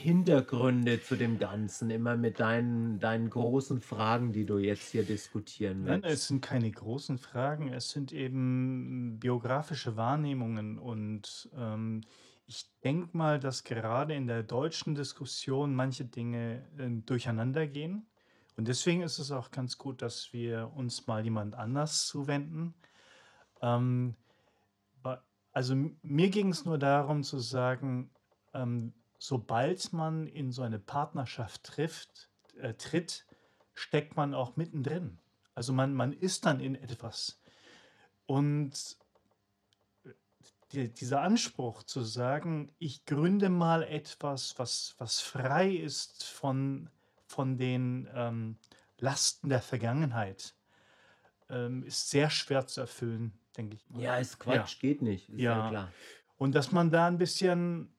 Hintergründe 0.00 1.02
zu 1.02 1.16
dem 1.16 1.38
Ganzen, 1.38 1.90
immer 1.90 2.16
mit 2.16 2.40
deinen, 2.40 2.98
deinen 2.98 3.30
großen 3.30 3.80
Fragen, 3.80 4.32
die 4.32 4.46
du 4.46 4.58
jetzt 4.58 4.90
hier 4.90 5.04
diskutieren 5.04 5.84
Nein, 5.84 6.02
willst. 6.02 6.14
es 6.14 6.28
sind 6.28 6.40
keine 6.40 6.70
großen 6.70 7.18
Fragen, 7.18 7.72
es 7.72 7.90
sind 7.90 8.12
eben 8.12 9.18
biografische 9.20 9.96
Wahrnehmungen 9.96 10.78
und 10.78 11.50
ähm, 11.54 12.00
ich 12.46 12.66
denke 12.82 13.16
mal, 13.16 13.38
dass 13.38 13.62
gerade 13.62 14.14
in 14.14 14.26
der 14.26 14.42
deutschen 14.42 14.94
Diskussion 14.94 15.74
manche 15.74 16.04
Dinge 16.04 16.66
äh, 16.78 16.88
durcheinander 17.06 17.66
gehen. 17.66 18.06
Und 18.56 18.66
deswegen 18.68 19.02
ist 19.02 19.18
es 19.18 19.30
auch 19.30 19.50
ganz 19.50 19.78
gut, 19.78 20.02
dass 20.02 20.32
wir 20.32 20.72
uns 20.74 21.06
mal 21.06 21.22
jemand 21.22 21.54
anders 21.54 22.06
zuwenden. 22.06 22.74
Ähm, 23.62 24.16
also 25.52 25.74
mir 26.02 26.30
ging 26.30 26.48
es 26.50 26.64
nur 26.64 26.78
darum 26.78 27.22
zu 27.22 27.38
sagen, 27.38 28.10
ähm, 28.54 28.92
sobald 29.20 29.92
man 29.92 30.26
in 30.26 30.50
so 30.50 30.62
eine 30.62 30.78
Partnerschaft 30.78 31.62
trifft, 31.64 32.30
äh, 32.56 32.72
tritt, 32.74 33.26
steckt 33.74 34.16
man 34.16 34.34
auch 34.34 34.56
mittendrin. 34.56 35.18
Also 35.54 35.74
man, 35.74 35.92
man 35.94 36.14
ist 36.14 36.46
dann 36.46 36.58
in 36.58 36.74
etwas. 36.74 37.38
Und 38.24 38.96
die, 40.72 40.88
dieser 40.88 41.20
Anspruch 41.20 41.82
zu 41.82 42.00
sagen, 42.02 42.74
ich 42.78 43.04
gründe 43.04 43.50
mal 43.50 43.82
etwas, 43.82 44.58
was, 44.58 44.94
was 44.96 45.20
frei 45.20 45.70
ist 45.70 46.24
von, 46.24 46.88
von 47.26 47.58
den 47.58 48.08
ähm, 48.14 48.56
Lasten 48.98 49.50
der 49.50 49.60
Vergangenheit, 49.60 50.54
ähm, 51.50 51.82
ist 51.82 52.08
sehr 52.08 52.30
schwer 52.30 52.66
zu 52.66 52.80
erfüllen, 52.80 53.38
denke 53.54 53.76
ich 53.76 53.90
mal. 53.90 54.00
Ja, 54.00 54.16
ist 54.16 54.38
Quatsch, 54.38 54.78
geht 54.78 55.02
nicht. 55.02 55.28
Ist 55.28 55.40
ja, 55.40 55.64
Ja. 55.64 55.68
klar. 55.68 55.92
Und 56.38 56.54
dass 56.54 56.72
man 56.72 56.90
da 56.90 57.06
ein 57.06 57.18
bisschen 57.18 57.92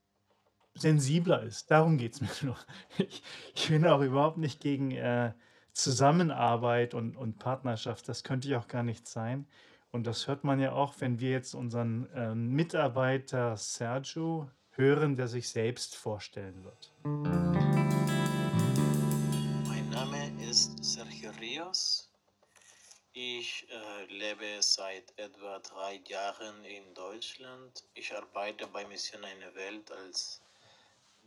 sensibler 0.75 1.43
ist. 1.43 1.69
Darum 1.71 1.97
geht 1.97 2.13
es 2.13 2.21
mir 2.21 2.29
nur. 2.41 2.57
Ich, 2.97 3.23
ich 3.55 3.67
bin 3.67 3.85
auch 3.85 4.01
überhaupt 4.01 4.37
nicht 4.37 4.59
gegen 4.59 4.91
äh, 4.91 5.33
Zusammenarbeit 5.73 6.93
und, 6.93 7.15
und 7.15 7.39
Partnerschaft. 7.39 8.07
Das 8.09 8.23
könnte 8.23 8.47
ja 8.47 8.59
auch 8.59 8.67
gar 8.67 8.83
nicht 8.83 9.07
sein. 9.07 9.47
Und 9.91 10.07
das 10.07 10.27
hört 10.27 10.43
man 10.43 10.59
ja 10.59 10.71
auch, 10.71 10.95
wenn 10.99 11.19
wir 11.19 11.31
jetzt 11.31 11.53
unseren 11.53 12.07
ähm, 12.15 12.49
Mitarbeiter 12.49 13.57
Sergio 13.57 14.49
hören, 14.71 15.15
der 15.17 15.27
sich 15.27 15.49
selbst 15.49 15.95
vorstellen 15.95 16.63
wird. 16.63 16.93
Mein 19.67 19.89
Name 19.89 20.31
ist 20.49 20.81
Sergio 20.83 21.31
Rios. 21.41 22.07
Ich 23.13 23.67
äh, 23.69 24.05
lebe 24.13 24.61
seit 24.61 25.11
etwa 25.17 25.59
drei 25.59 25.99
Jahren 26.07 26.63
in 26.63 26.93
Deutschland. 26.93 27.83
Ich 27.93 28.15
arbeite 28.15 28.67
bei 28.67 28.85
Mission 28.85 29.25
Eine 29.25 29.53
Welt 29.55 29.91
als 29.91 30.41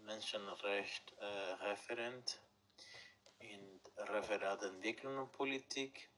Menschenrecht-Referent 0.05 2.41
in 3.39 3.81
Referat 3.97 4.63
Entwicklung 4.63 5.17
und 5.19 5.33
Politik. 5.33 6.11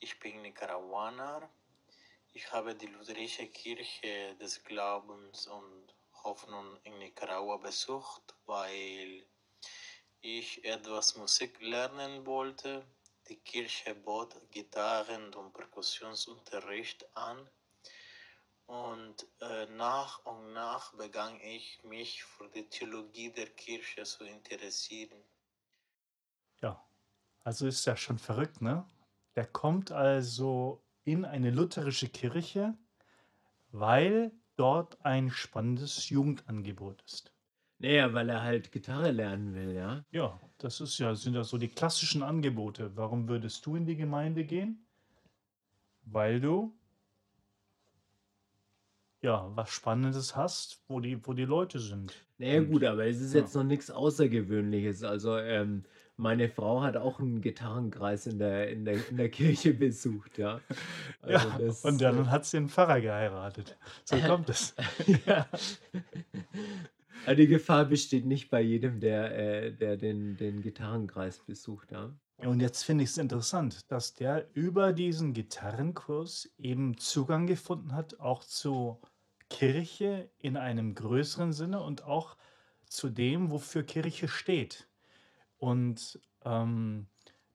Ich 0.00 0.18
bin 0.18 0.42
Nicaraguaner. 0.42 1.48
Ich 2.32 2.50
habe 2.50 2.74
die 2.74 2.88
lutherische 2.88 3.46
Kirche 3.46 4.34
des 4.36 4.64
Glaubens 4.64 5.46
und 5.46 5.94
Hoffnung 6.24 6.80
in 6.82 6.98
Nicaragua 6.98 7.58
besucht, 7.58 8.34
weil 8.46 9.24
ich 10.20 10.64
etwas 10.64 11.14
Musik 11.16 11.60
lernen 11.60 12.26
wollte. 12.26 12.84
Die 13.28 13.36
Kirche 13.36 13.94
bot 13.94 14.34
Gitarren- 14.50 15.32
und 15.34 15.52
Perkussionsunterricht 15.52 17.06
an. 17.16 17.48
Und 18.70 19.26
äh, 19.40 19.66
nach 19.76 20.24
und 20.24 20.52
nach 20.52 20.94
begann 20.94 21.40
ich 21.40 21.82
mich 21.82 22.22
für 22.22 22.48
die 22.54 22.68
Theologie 22.68 23.32
der 23.32 23.48
Kirche 23.48 24.04
zu 24.04 24.22
interessieren. 24.22 25.18
Ja, 26.62 26.80
also 27.42 27.66
ist 27.66 27.84
ja 27.86 27.96
schon 27.96 28.20
verrückt, 28.20 28.62
ne? 28.62 28.86
Der 29.34 29.46
kommt 29.46 29.90
also 29.90 30.84
in 31.02 31.24
eine 31.24 31.50
lutherische 31.50 32.08
Kirche, 32.08 32.78
weil 33.72 34.30
dort 34.54 35.04
ein 35.04 35.30
spannendes 35.30 36.08
Jugendangebot 36.08 37.02
ist. 37.02 37.32
Naja, 37.78 38.14
weil 38.14 38.28
er 38.28 38.42
halt 38.42 38.70
Gitarre 38.70 39.10
lernen 39.10 39.52
will, 39.52 39.74
ja. 39.74 40.04
Ja, 40.12 40.40
das 40.58 40.80
ist 40.80 40.96
ja, 40.98 41.16
sind 41.16 41.34
ja 41.34 41.42
so 41.42 41.58
die 41.58 41.70
klassischen 41.70 42.22
Angebote. 42.22 42.94
Warum 42.94 43.26
würdest 43.26 43.66
du 43.66 43.74
in 43.74 43.84
die 43.84 43.96
Gemeinde 43.96 44.44
gehen? 44.44 44.86
Weil 46.04 46.40
du 46.40 46.79
ja 49.22 49.50
was 49.54 49.70
Spannendes 49.70 50.36
hast, 50.36 50.80
wo 50.88 51.00
die, 51.00 51.18
wo 51.26 51.32
die 51.34 51.44
Leute 51.44 51.78
sind. 51.78 52.14
Naja, 52.38 52.60
Und- 52.60 52.70
gut, 52.70 52.84
aber 52.84 53.06
es 53.06 53.20
ist 53.20 53.34
ja. 53.34 53.40
jetzt 53.40 53.54
noch 53.54 53.64
nichts 53.64 53.90
Außergewöhnliches. 53.90 55.02
Also, 55.04 55.36
ähm, 55.36 55.84
meine 56.16 56.50
Frau 56.50 56.82
hat 56.82 56.96
auch 56.98 57.18
einen 57.18 57.40
Gitarrenkreis 57.40 58.26
in 58.26 58.38
der, 58.38 58.70
in 58.70 58.84
der, 58.84 59.08
in 59.08 59.16
der 59.16 59.30
Kirche 59.30 59.72
besucht, 59.72 60.36
ja. 60.38 60.60
Also 61.22 61.48
Ja, 61.48 61.58
das, 61.58 61.84
und 61.84 61.96
äh, 61.96 62.04
dann 62.04 62.30
hat 62.30 62.44
sie 62.44 62.58
einen 62.58 62.68
Pfarrer 62.68 63.00
geheiratet. 63.00 63.76
So 64.04 64.16
kommt 64.26 64.48
es. 64.50 64.74
ja. 65.26 65.46
Die 67.34 67.46
Gefahr 67.46 67.84
besteht 67.84 68.24
nicht 68.26 68.50
bei 68.50 68.60
jedem, 68.60 69.00
der, 69.00 69.36
äh, 69.38 69.72
der 69.72 69.96
den, 69.96 70.36
den 70.36 70.62
Gitarrenkreis 70.62 71.38
besucht, 71.40 71.90
ja. 71.92 72.10
Und 72.38 72.60
jetzt 72.60 72.84
finde 72.84 73.04
ich 73.04 73.10
es 73.10 73.18
interessant, 73.18 73.90
dass 73.92 74.14
der 74.14 74.46
über 74.54 74.94
diesen 74.94 75.34
Gitarrenkurs 75.34 76.50
eben 76.58 76.96
Zugang 76.96 77.46
gefunden 77.46 77.94
hat, 77.94 78.18
auch 78.18 78.42
zur 78.44 78.98
Kirche 79.50 80.30
in 80.38 80.56
einem 80.56 80.94
größeren 80.94 81.52
Sinne 81.52 81.82
und 81.82 82.04
auch 82.04 82.36
zu 82.86 83.10
dem, 83.10 83.50
wofür 83.50 83.82
Kirche 83.82 84.28
steht. 84.28 84.88
Und 85.58 86.18
ähm, 86.44 87.06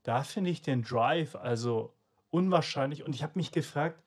da 0.04 0.24
finde 0.24 0.52
ich 0.52 0.62
den 0.62 0.84
Drive 0.84 1.36
also 1.36 1.96
unwahrscheinlich. 2.30 3.04
Und 3.04 3.16
ich 3.16 3.24
habe 3.24 3.34
mich 3.36 3.52
gefragt, 3.52 4.04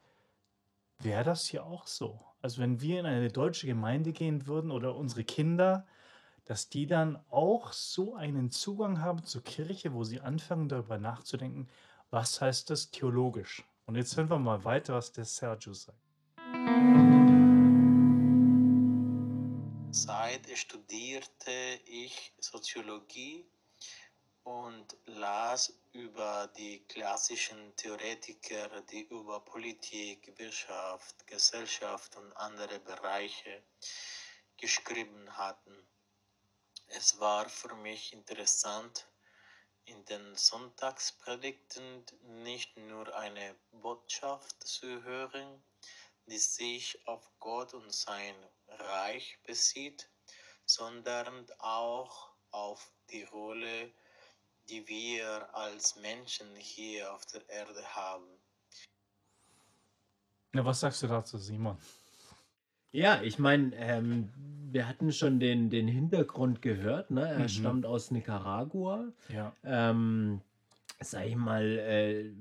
wäre 1.01 1.25
das 1.25 1.47
hier 1.47 1.65
auch 1.65 1.87
so? 1.89 2.21
Also 2.41 2.63
wenn 2.63 2.81
wir 2.81 3.01
in 3.01 3.07
eine 3.07 3.31
deutsche 3.31 3.67
Gemeinde 3.67 4.13
gehen 4.13 4.47
würden 4.47 4.71
oder 4.71 4.95
unsere 4.95 5.25
Kinder, 5.25 5.87
dass 6.45 6.69
die 6.69 6.87
dann 6.87 7.19
auch 7.31 7.73
so 7.73 8.15
einen 8.15 8.51
Zugang 8.51 9.01
haben 9.01 9.25
zur 9.25 9.43
Kirche, 9.43 9.93
wo 9.93 10.05
sie 10.05 10.21
anfangen 10.21 10.69
darüber 10.69 10.99
nachzudenken, 10.99 11.69
was 12.11 12.41
heißt 12.41 12.71
das 12.71 12.91
theologisch? 12.91 13.65
Und 13.87 13.97
jetzt 13.97 14.17
hören 14.17 14.31
wir 14.31 14.39
mal 14.39 14.65
weiter, 14.65 14.95
was 14.95 15.13
der 15.13 15.25
Sergio 15.25 15.73
sagt. 15.75 15.99
Seit 20.01 20.49
studierte 20.57 21.81
ich 21.85 22.33
Soziologie 22.39 23.45
und 24.45 24.97
las 25.07 25.73
über 25.93 26.47
die 26.57 26.87
klassischen 26.87 27.75
Theoretiker, 27.75 28.81
die 28.83 29.09
über 29.09 29.41
Politik, 29.41 30.39
Wirtschaft, 30.39 31.27
Gesellschaft 31.27 32.15
und 32.15 32.33
andere 32.35 32.79
Bereiche 32.79 33.65
geschrieben 34.57 35.37
hatten. 35.37 35.77
Es 36.87 37.19
war 37.19 37.49
für 37.49 37.75
mich 37.75 38.13
interessant, 38.13 39.09
in 39.85 40.05
den 40.05 40.37
Sonntagspredigten 40.37 42.07
nicht 42.45 42.77
nur 42.77 43.13
eine 43.17 43.57
Botschaft 43.73 44.63
zu 44.63 45.03
hören, 45.03 45.61
die 46.27 46.39
sich 46.39 47.05
auf 47.09 47.29
Gott 47.41 47.75
und 47.75 47.93
sein 47.93 48.37
Reich 48.69 49.39
bezieht, 49.47 50.09
sondern 50.67 51.47
auch 51.59 52.31
auf 52.51 52.93
die 53.11 53.25
Rolle, 53.25 53.91
die 54.69 54.87
wir 54.87 55.55
als 55.55 55.97
Menschen 55.97 56.55
hier 56.57 57.13
auf 57.13 57.25
der 57.27 57.49
Erde 57.49 57.83
haben. 57.95 58.27
Na, 60.53 60.65
was 60.65 60.81
sagst 60.81 61.03
du 61.03 61.07
dazu, 61.07 61.39
Simon? 61.39 61.77
Ja, 62.91 63.21
ich 63.23 63.39
meine, 63.39 63.75
ähm, 63.77 64.33
wir 64.73 64.89
hatten 64.89 65.13
schon 65.13 65.41
den, 65.41 65.69
den 65.71 65.89
Hintergrund 65.89 66.63
gehört, 66.63 67.11
ne? 67.11 67.29
Er 67.29 67.39
Mhm. 67.41 67.49
stammt 67.49 67.87
aus 67.87 68.11
Nicaragua. 68.11 69.13
Ja. 69.29 69.55
Ähm, 69.63 70.41
sag 71.01 71.27
ich 71.27 71.37
mal, 71.37 71.65
äh, 71.79 72.33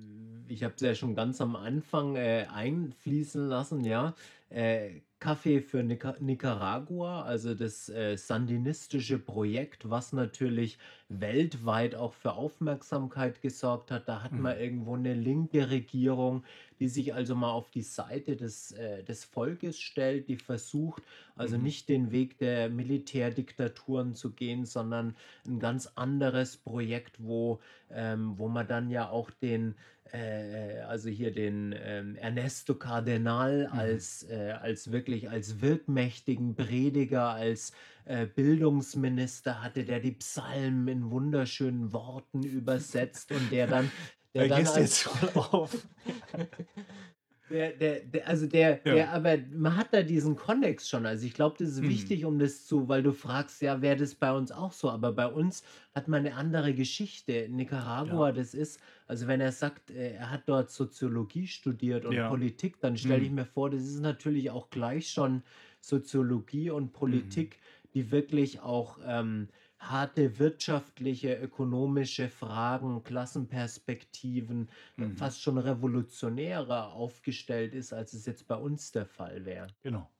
ich 0.49 0.63
habe 0.63 0.73
es 0.75 0.81
ja 0.81 0.95
schon 0.95 1.15
ganz 1.15 1.41
am 1.41 1.55
Anfang 1.55 2.15
äh, 2.15 2.45
einfließen 2.51 3.47
lassen, 3.47 3.83
ja. 3.83 4.15
Äh, 4.49 5.01
Kaffee 5.19 5.61
für 5.61 5.81
Nica 5.83 6.15
Nicaragua, 6.19 7.23
also 7.23 7.55
das 7.55 7.89
äh, 7.89 8.15
sandinistische 8.17 9.17
Projekt, 9.17 9.89
was 9.89 10.13
natürlich 10.13 10.77
weltweit 11.09 11.95
auch 11.95 12.13
für 12.13 12.33
Aufmerksamkeit 12.33 13.41
gesorgt 13.41 13.89
hat. 13.91 14.07
Da 14.07 14.21
hat 14.21 14.37
man 14.37 14.55
Mhm. 14.55 14.59
irgendwo 14.59 14.95
eine 14.95 15.15
linke 15.15 15.71
Regierung, 15.71 16.43
die 16.79 16.87
sich 16.87 17.13
also 17.15 17.35
mal 17.35 17.51
auf 17.51 17.71
die 17.71 17.81
Seite 17.81 18.35
des, 18.35 18.71
äh, 18.73 19.03
des 19.03 19.25
Volkes 19.25 19.79
stellt, 19.79 20.27
die 20.29 20.37
versucht, 20.37 21.03
also 21.35 21.57
Mhm. 21.57 21.63
nicht 21.63 21.89
den 21.89 22.11
Weg 22.11 22.37
der 22.37 22.69
Militärdiktaturen 22.69 24.13
zu 24.13 24.33
gehen, 24.33 24.65
sondern 24.65 25.15
ein 25.47 25.59
ganz 25.59 25.87
anderes 25.95 26.57
Projekt, 26.57 27.23
wo, 27.23 27.59
ähm, 27.89 28.37
wo 28.37 28.47
man 28.49 28.67
dann 28.67 28.89
ja 28.89 29.09
auch 29.09 29.31
den, 29.31 29.75
äh, 30.11 30.81
also 30.87 31.09
hier 31.09 31.31
den 31.33 31.73
ähm, 31.77 32.15
Ernesto 32.15 32.75
Cardenal 32.75 33.67
Mhm. 33.71 33.71
als, 33.71 34.23
äh, 34.29 34.51
als 34.59 34.91
wirklich 34.91 35.29
als 35.29 35.61
wirkmächtigen 35.61 36.55
Prediger, 36.55 37.29
als 37.29 37.71
äh, 38.05 38.25
Bildungsminister 38.27 39.61
hatte, 39.63 39.85
der 39.85 39.99
die 39.99 40.11
Psalmen 40.13 40.87
in 40.87 41.09
wunderschönen 41.11 41.93
Worten 41.93 42.43
übersetzt 42.45 43.31
und 43.31 43.49
der 43.49 43.67
dann, 43.67 43.91
der 44.35 44.45
Da 44.45 44.45
dann 44.45 44.67
als 44.67 45.05
jetzt 45.05 45.07
auf. 45.35 45.87
der, 47.49 47.71
der, 47.77 48.01
der, 48.01 48.27
also 48.27 48.45
der, 48.47 48.75
Ja. 48.83 48.97
der, 48.97 49.13
aber 49.13 49.37
man 49.51 49.77
hat 49.77 49.93
da 49.93 50.03
diesen 50.03 50.35
Kontext 50.35 50.89
schon. 50.89 51.05
Also 51.05 51.25
ich 51.25 51.33
glaube, 51.33 51.55
das 51.59 51.69
ist 51.69 51.81
Mhm. 51.81 51.87
wichtig, 51.87 52.25
um 52.25 52.39
das 52.39 52.65
zu, 52.65 52.89
weil 52.89 53.03
du 53.03 53.13
fragst, 53.13 53.61
ja, 53.61 53.81
wäre 53.81 53.95
das 53.95 54.15
bei 54.15 54.31
uns 54.33 54.51
auch 54.51 54.73
so? 54.73 54.89
Aber 54.89 55.13
bei 55.13 55.27
uns 55.27 55.63
hat 55.95 56.09
man 56.09 56.25
eine 56.25 56.35
andere 56.35 56.73
Geschichte. 56.73 57.31
In 57.33 57.55
Nicaragua, 57.55 58.31
Ja. 58.31 58.33
das 58.33 58.53
ist, 58.53 58.81
also 59.07 59.27
wenn 59.27 59.41
er 59.41 59.51
sagt, 59.51 59.91
äh, 59.91 60.13
er 60.15 60.29
hat 60.31 60.43
dort 60.49 60.69
Soziologie 60.71 61.47
studiert 61.47 62.05
und 62.05 62.23
Ja. 62.23 62.25
Politik, 62.25 62.79
dann 62.81 62.97
stelle 62.97 63.23
ich 63.23 63.29
Mhm. 63.29 63.31
mir 63.31 63.45
vor, 63.45 63.69
das 63.69 63.83
ist 63.83 63.99
natürlich 64.01 64.49
auch 64.51 64.69
gleich 64.69 65.09
schon 65.09 65.43
Soziologie 65.81 66.69
und 66.69 66.93
Mhm. 67.09 67.47
Politik, 67.47 67.59
die 67.93 68.11
wirklich 68.11 68.59
auch 68.61 68.99
ähm, 69.03 69.49
harte 69.79 70.39
wirtschaftliche, 70.39 71.35
ökonomische 71.35 72.29
Fragen, 72.29 73.03
Klassenperspektiven, 73.03 74.69
äh, 74.99 75.07
Mhm. 75.07 75.07
fast 75.09 75.41
schon 75.41 75.57
revolutionärer 75.57 76.93
aufgestellt 76.93 77.73
ist, 77.73 77.93
als 77.93 78.13
es 78.13 78.25
jetzt 78.25 78.47
bei 78.47 78.55
uns 78.55 78.91
der 78.91 79.05
Fall 79.05 79.45
wäre. 79.45 79.75
Genau. 79.83 80.11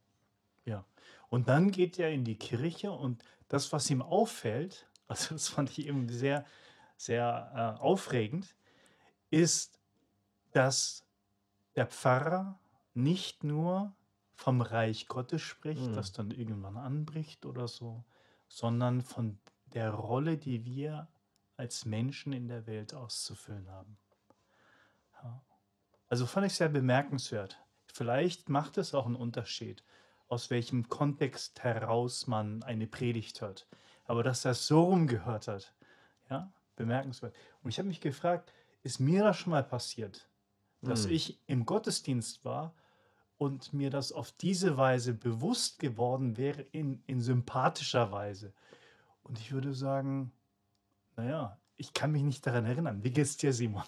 Ja. 0.66 0.88
Und 1.30 1.50
dann 1.50 1.72
geht 1.72 2.00
er 2.00 2.12
in 2.12 2.26
die 2.26 2.40
Kirche 2.40 2.92
und 2.92 3.24
das, 3.50 3.74
was 3.74 3.90
ihm 3.92 4.04
auffällt, 4.04 4.92
also 5.10 5.36
das 5.36 5.50
fand 5.50 5.72
ich 5.72 5.88
eben 5.88 6.10
sehr, 6.10 6.46
sehr 6.98 7.78
äh, 7.80 7.82
aufregend, 7.82 8.57
ist, 9.30 9.80
dass 10.52 11.06
der 11.76 11.88
Pfarrer 11.88 12.60
nicht 12.94 13.44
nur 13.44 13.96
vom 14.34 14.62
Reich 14.62 15.08
Gottes 15.08 15.42
spricht, 15.42 15.88
Mhm. 15.88 15.94
das 15.94 16.12
dann 16.12 16.32
irgendwann 16.32 16.78
anbricht 16.78 17.46
oder 17.46 17.68
so, 17.68 18.04
sondern 18.48 19.02
von 19.02 19.40
der 19.74 19.92
Rolle, 19.92 20.38
die 20.38 20.66
wir 20.66 21.08
als 21.58 21.86
Menschen 21.86 22.34
in 22.34 22.48
der 22.48 22.68
Welt 22.68 22.94
auszufüllen 22.94 23.70
haben. 23.70 23.98
Ja. 25.24 25.42
Also 26.08 26.26
fand 26.26 26.48
ich 26.48 26.54
sehr 26.54 26.70
bemerkenswert. 26.70 27.60
Vielleicht 27.88 28.48
macht 28.50 28.78
es 28.78 28.94
auch 28.94 29.06
einen 29.08 29.16
Unterschied, 29.16 29.84
aus 30.28 30.50
welchem 30.50 30.88
Kontext 30.88 31.64
heraus 31.64 32.28
man 32.28 32.62
eine 32.64 32.86
Predigt 32.88 33.42
hört. 33.42 33.68
Aber 34.06 34.24
dass 34.24 34.46
er 34.46 34.54
so 34.54 34.84
rumgehört 34.84 35.48
hat, 35.48 35.74
ja, 36.30 36.52
bemerkenswert. 36.76 37.36
Und 37.64 37.70
ich 37.70 37.80
habe 37.80 37.88
mich 37.88 38.02
gefragt, 38.02 38.54
ist 38.84 39.00
mir 39.00 39.24
das 39.24 39.38
schon 39.38 39.52
mal 39.52 39.64
passiert, 39.64 40.30
dass 40.84 41.06
Hm. 41.06 41.12
ich 41.12 41.42
im 41.48 41.66
Gottesdienst 41.66 42.46
war 42.46 42.76
und 43.38 43.74
mir 43.74 43.90
das 43.90 44.12
auf 44.12 44.32
diese 44.32 44.78
Weise 44.78 45.14
bewusst 45.14 45.80
geworden 45.80 46.38
wäre, 46.38 46.62
in, 46.62 47.04
in 47.08 47.22
sympathischer 47.22 48.12
Weise. 48.12 48.54
Und 49.24 49.40
ich 49.40 49.52
würde 49.52 49.74
sagen, 49.74 50.32
naja, 51.16 51.60
ich 51.78 51.94
kann 51.94 52.12
mich 52.12 52.24
nicht 52.24 52.46
daran 52.48 52.66
erinnern. 52.66 53.04
Wie 53.04 53.12
geht's 53.12 53.38
dir, 53.38 53.54
Simon? 53.54 53.84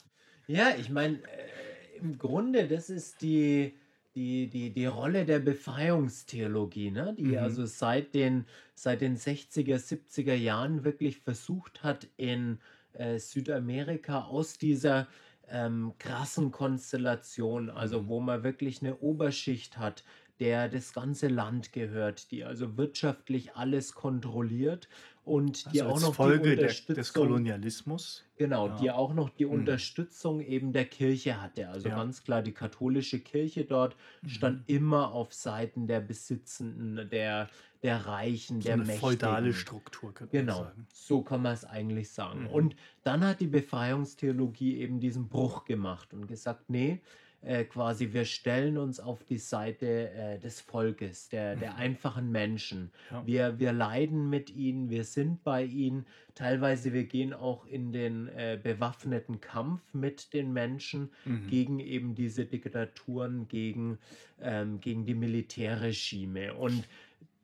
Ja, 0.47 0.75
ich 0.77 0.89
meine, 0.89 1.17
äh, 1.23 1.97
im 1.97 2.17
Grunde, 2.17 2.67
das 2.67 2.89
ist 2.89 3.21
die, 3.21 3.77
die, 4.15 4.49
die, 4.49 4.71
die 4.71 4.85
Rolle 4.85 5.25
der 5.25 5.39
Befreiungstheologie, 5.39 6.91
ne? 6.91 7.15
die 7.17 7.23
Mhm. 7.23 7.37
also 7.37 7.65
seit 7.65 8.13
den, 8.13 8.45
seit 8.75 9.01
den 9.01 9.17
60er, 9.17 9.77
70er 9.77 10.33
Jahren 10.33 10.83
wirklich 10.83 11.19
versucht 11.19 11.83
hat, 11.83 12.07
in 12.17 12.59
äh, 12.93 13.19
Südamerika 13.19 14.23
aus 14.25 14.57
dieser 14.57 15.07
ähm, 15.47 15.93
krassen 15.99 16.51
Konstellation, 16.51 17.69
also 17.69 18.07
Mhm. 18.07 18.07
wo 18.07 18.19
man 18.19 18.43
wirklich 18.43 18.81
eine 18.81 18.97
Oberschicht 18.99 19.77
hat, 19.77 20.03
der 20.39 20.69
das 20.69 20.93
ganze 20.93 21.27
Land 21.27 21.73
gehört, 21.73 22.31
die 22.31 22.45
also 22.45 22.77
wirtschaftlich 22.77 23.55
alles 23.55 23.93
kontrolliert 23.93 24.87
und 25.29 25.71
die 25.73 25.81
Also 25.81 25.85
auch 25.85 25.99
als 25.99 26.01
noch 26.01 26.17
die 26.17 26.31
Folge 26.31 26.57
der, 26.57 26.75
Unterstützung 26.75 26.95
des 26.95 27.13
Kolonialismus. 27.13 28.25
Genau, 28.37 28.69
Ja. 28.69 28.69
die 28.69 28.89
auch 28.89 29.13
noch 29.13 29.29
die 29.29 29.43
Mhm. 29.49 29.83
Unterstützung 29.85 30.39
eben 30.39 30.71
der 30.71 30.85
Kirche 30.85 31.41
hatte. 31.41 31.67
Also 31.69 31.91
Ja. 31.91 31.91
ganz 31.91 32.23
klar, 32.23 32.41
die 32.41 32.53
katholische 32.53 33.19
Kirche 33.19 33.65
dort 33.65 33.97
stand 34.25 34.61
Mhm. 34.61 34.65
immer 34.67 35.11
auf 35.11 35.33
Seiten 35.33 35.87
der 35.87 35.99
Besitzenden, 35.99 37.09
der, 37.09 37.49
der 37.83 38.05
Reichen, 38.05 38.63
So 38.63 38.71
der 38.71 38.77
eine 38.77 38.85
feudale 38.85 39.51
Mächtigen. 39.51 39.53
Struktur, 39.53 40.13
könnte 40.13 40.37
man 40.37 40.47
Genau, 40.47 40.51
sagen. 40.51 40.87
so 40.93 41.23
kann 41.23 41.41
man 41.41 41.53
es 41.53 41.65
eigentlich 41.65 42.11
sagen. 42.13 42.45
Mhm. 42.45 42.47
Und 42.47 42.75
dann 43.03 43.25
hat 43.25 43.41
die 43.41 43.47
Befreiungstheologie 43.47 44.77
eben 44.77 44.99
diesen 45.01 45.29
Bruch 45.29 45.65
gemacht 45.65 46.13
und 46.13 46.27
gesagt, 46.27 46.69
nee, 46.69 47.01
äh, 47.41 47.63
quasi 47.65 48.13
wir 48.13 48.25
stellen 48.25 48.77
uns 48.77 48.99
auf 48.99 49.23
die 49.23 49.37
Seite 49.37 50.11
äh, 50.11 50.39
des 50.39 50.61
Volkes, 50.61 51.29
der, 51.29 51.55
der 51.55 51.75
Mhm. 51.75 51.75
einfachen 51.75 52.31
Menschen. 52.31 52.91
Ja. 53.09 53.25
Wir, 53.25 53.59
wir 53.59 53.73
leiden 53.73 54.29
mit 54.29 54.49
ihnen, 54.49 54.89
wir 54.89 55.03
sind 55.03 55.43
bei 55.43 55.63
ihnen. 55.63 56.05
Teilweise 56.35 56.93
wir 56.93 57.05
gehen 57.05 57.33
auch 57.33 57.65
in 57.65 57.91
den 57.91 58.27
äh, 58.29 58.59
bewaffneten 58.61 59.39
Kampf 59.41 59.93
mit 59.93 60.33
den 60.33 60.51
Menschen 60.53 61.11
Mhm. 61.25 61.47
gegen 61.47 61.79
eben 61.79 62.15
diese 62.15 62.45
Diktaturen, 62.45 63.47
gegen, 63.47 63.99
ähm, 64.39 64.79
gegen 64.79 65.05
die 65.05 65.15
Militärregime. 65.15 66.53
Und 66.53 66.87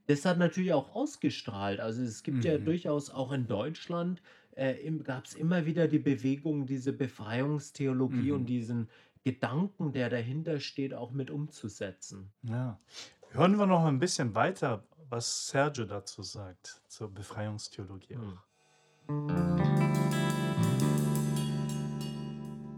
das 0.08 0.26
hat 0.26 0.38
natürlich 0.38 0.74
auch 0.74 0.94
ausgestrahlt. 0.96 1.80
Also 1.80 2.04
es 2.04 2.24
gibt 2.24 2.44
ja 2.46 2.58
Mhm. 2.58 2.60
durchaus 2.60 3.10
auch 3.10 3.32
in 3.32 3.48
Deutschland, 3.48 4.22
äh, 4.52 4.92
gab 5.04 5.26
es 5.26 5.34
immer 5.36 5.66
wieder 5.66 5.88
die 5.88 6.00
Bewegung, 6.00 6.66
diese 6.68 6.94
Befreiungstheologie 6.94 8.32
und 8.32 8.46
Mhm. 8.46 8.48
diesen 8.48 8.90
Gedanken, 9.26 9.92
der 9.92 10.12
dahinter 10.12 10.60
steht, 10.60 10.94
auch 10.94 11.10
mit 11.10 11.32
umzusetzen. 11.32 12.32
Ja. 12.44 12.80
Hören 13.32 13.58
wir 13.58 13.66
noch 13.66 13.84
ein 13.84 13.98
bisschen 13.98 14.36
weiter, 14.36 14.84
was 15.10 15.48
Sergio 15.48 15.86
dazu 15.86 16.22
sagt, 16.22 16.80
zur 16.88 17.12
Befreiungstheologie 17.12 18.16
Hm. 18.16 18.40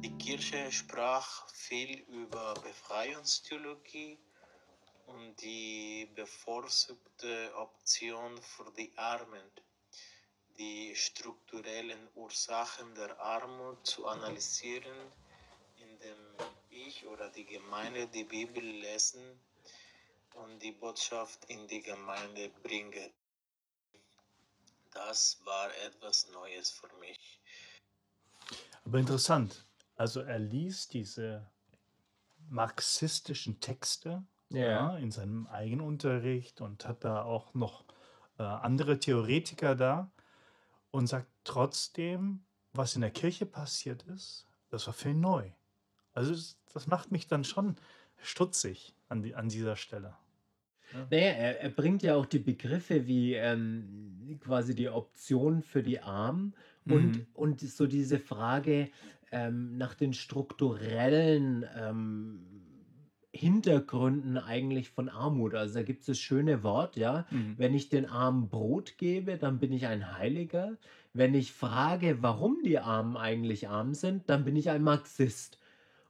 Die 0.02 0.18
Kirche 0.18 0.72
sprach 0.72 1.50
viel 1.50 2.00
über 2.08 2.54
Befreiungstheologie 2.54 4.18
und 5.08 5.42
die 5.42 6.10
bevorzugte 6.16 7.52
Option 7.58 8.38
für 8.42 8.72
die 8.78 8.92
Armen, 8.96 9.52
die 10.58 10.96
strukturellen 10.96 12.08
Ursachen 12.16 12.96
der 12.96 13.20
Armut 13.20 13.86
zu 13.86 14.08
analysieren, 14.08 15.12
indem 15.80 16.18
ich 16.70 17.06
oder 17.08 17.30
die 17.30 17.46
Gemeinde 17.46 18.08
die 18.08 18.24
Bibel 18.24 18.64
lesen 18.64 19.40
und 20.36 20.62
die 20.62 20.72
Botschaft 20.72 21.46
in 21.46 21.68
die 21.68 21.82
Gemeinde 21.82 22.50
bringen. 22.64 23.12
Das 24.94 25.40
war 25.46 25.70
etwas 25.86 26.28
Neues 26.32 26.72
für 26.72 26.90
mich. 27.00 27.40
Aber 28.86 29.00
interessant. 29.00 29.66
Also 29.96 30.22
er 30.22 30.40
liest 30.40 30.94
diese 30.94 31.50
marxistischen 32.50 33.60
Texte 33.60 34.24
Ja. 34.50 34.60
ja, 34.60 34.98
in 34.98 35.12
seinem 35.12 35.48
Eigenunterricht 35.48 36.62
und 36.62 36.88
hat 36.88 37.04
da 37.04 37.24
auch 37.24 37.54
noch 37.54 37.84
äh, 38.38 38.44
andere 38.44 39.00
Theoretiker 39.00 39.76
da 39.76 40.10
und 40.92 41.08
sagt 41.08 41.28
trotzdem, 41.44 42.46
was 42.74 42.96
in 42.96 43.02
der 43.02 43.12
Kirche 43.12 43.46
passiert 43.46 44.04
ist, 44.04 44.48
das 44.70 44.88
war 44.88 44.94
viel 44.94 45.16
neu. 45.16 45.52
Also 46.18 46.32
das, 46.32 46.58
das 46.74 46.88
macht 46.88 47.12
mich 47.12 47.28
dann 47.28 47.44
schon 47.44 47.76
stutzig 48.18 48.94
an, 49.08 49.22
die, 49.22 49.36
an 49.36 49.50
dieser 49.50 49.76
Stelle. 49.76 50.16
Naja, 51.12 51.32
er, 51.32 51.62
er 51.62 51.70
bringt 51.70 52.02
ja 52.02 52.16
auch 52.16 52.26
die 52.26 52.40
Begriffe 52.40 53.08
wie 53.08 53.34
ähm, 53.34 54.40
quasi 54.40 54.74
die 54.74 54.90
Option 54.90 55.62
für 55.62 55.84
die 55.84 56.00
Armen 56.02 56.56
und, 56.88 57.18
Mhm. 57.18 57.28
und 57.34 57.60
so 57.62 57.86
diese 57.88 58.20
Frage 58.20 58.90
ähm, 59.32 59.78
nach 59.78 59.94
den 59.94 60.14
strukturellen 60.14 61.66
ähm, 61.76 62.40
Hintergründen 63.34 64.38
eigentlich 64.38 64.90
von 64.90 65.10
Armut. 65.10 65.54
Also 65.54 65.76
da 65.76 65.84
gibt 65.84 66.00
es 66.02 66.08
das 66.08 66.20
schöne 66.20 66.64
Wort, 66.64 66.96
ja. 66.96 67.28
Mhm. 67.30 67.56
Wenn 67.58 67.74
ich 67.76 67.90
den 67.90 68.06
Armen 68.06 68.50
Brot 68.50 68.98
gebe, 68.98 69.38
dann 69.38 69.60
bin 69.60 69.72
ich 69.74 69.86
ein 69.88 70.18
Heiliger. 70.18 70.78
Wenn 71.14 71.36
ich 71.36 71.52
frage, 71.52 72.24
warum 72.24 72.64
die 72.64 72.80
Armen 72.80 73.18
eigentlich 73.18 73.68
arm 73.68 73.94
sind, 73.94 74.30
dann 74.30 74.46
bin 74.46 74.56
ich 74.56 74.70
ein 74.70 74.82
Marxist. 74.82 75.60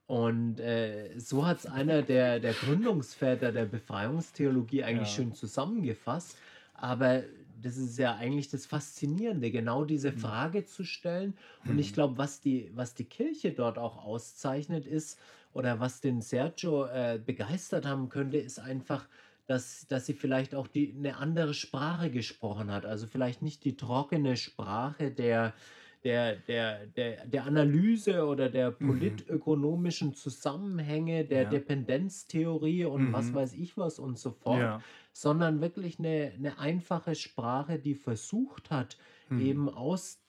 Und 0.07 0.59
äh, 0.61 1.19
so 1.19 1.45
hat 1.45 1.59
es 1.59 1.65
einer 1.65 2.01
der, 2.01 2.39
der 2.39 2.55
Gründungsväter 2.55 3.51
der 3.51 3.65
Befreiungstheologie 3.65 4.83
eigentlich 4.83 5.11
Ja. 5.11 5.13
schön 5.13 5.33
zusammengefasst. 5.33 6.39
Aber 6.73 7.23
das 7.59 7.75
ist 7.75 7.97
ja 7.97 8.15
eigentlich 8.15 8.47
das 8.49 8.65
Faszinierende, 8.67 9.51
genau 9.51 9.83
diese 9.83 10.13
Mhm. 10.13 10.13
Frage 10.13 10.63
zu 10.63 10.85
stellen. 10.85 11.37
Und 11.65 11.77
ich 11.79 11.91
Mhm. 11.91 11.93
glaube, 11.93 12.17
was 12.17 12.39
die, 12.39 12.71
was 12.73 12.93
die 12.93 13.09
Kirche 13.09 13.51
dort 13.51 13.77
auch 13.77 13.97
auszeichnet, 13.97 14.85
ist, 14.85 15.19
oder 15.51 15.79
was 15.81 15.99
den 16.01 16.21
Sergio 16.21 16.85
äh, 16.85 17.19
begeistert 17.23 17.85
haben 17.85 18.07
könnte, 18.09 18.37
ist 18.37 18.59
einfach, 18.59 19.09
dass, 19.45 19.87
dass 19.87 20.05
sie 20.05 20.13
vielleicht 20.13 20.55
auch 20.55 20.67
die, 20.67 20.93
eine 20.95 21.17
andere 21.17 21.53
Sprache 21.53 22.11
gesprochen 22.11 22.71
hat. 22.71 22.85
Also 22.85 23.07
vielleicht 23.07 23.41
nicht 23.41 23.63
die 23.65 23.75
trockene 23.75 24.37
Sprache 24.37 25.11
der, 25.11 25.53
der, 26.03 26.35
der, 26.37 26.87
der, 26.87 27.25
der 27.25 27.45
Analyse 27.45 28.25
oder 28.25 28.49
der 28.49 28.71
Mhm. 28.79 29.27
politökonomischen 29.31 30.13
Zusammenhänge, 30.13 31.25
der 31.25 31.43
Ja. 31.43 31.45
Dependenztheorie 31.45 32.85
und 32.85 33.11
was 33.11 33.33
Mhm. 33.33 33.33
weiß 33.33 33.53
ich 33.53 33.77
was 33.77 33.99
und 33.99 34.17
so 34.17 34.31
fort, 34.31 34.71
Ja. 34.71 34.85
sondern 35.13 35.61
wirklich 35.61 35.99
eine, 35.99 36.33
eine 36.35 36.59
einfache 36.59 37.15
Sprache, 37.15 37.79
die 37.79 37.95
versucht 37.95 38.69
hat, 38.71 38.97
Mhm. 39.29 39.57
eben 39.57 39.69
aus 39.69 40.23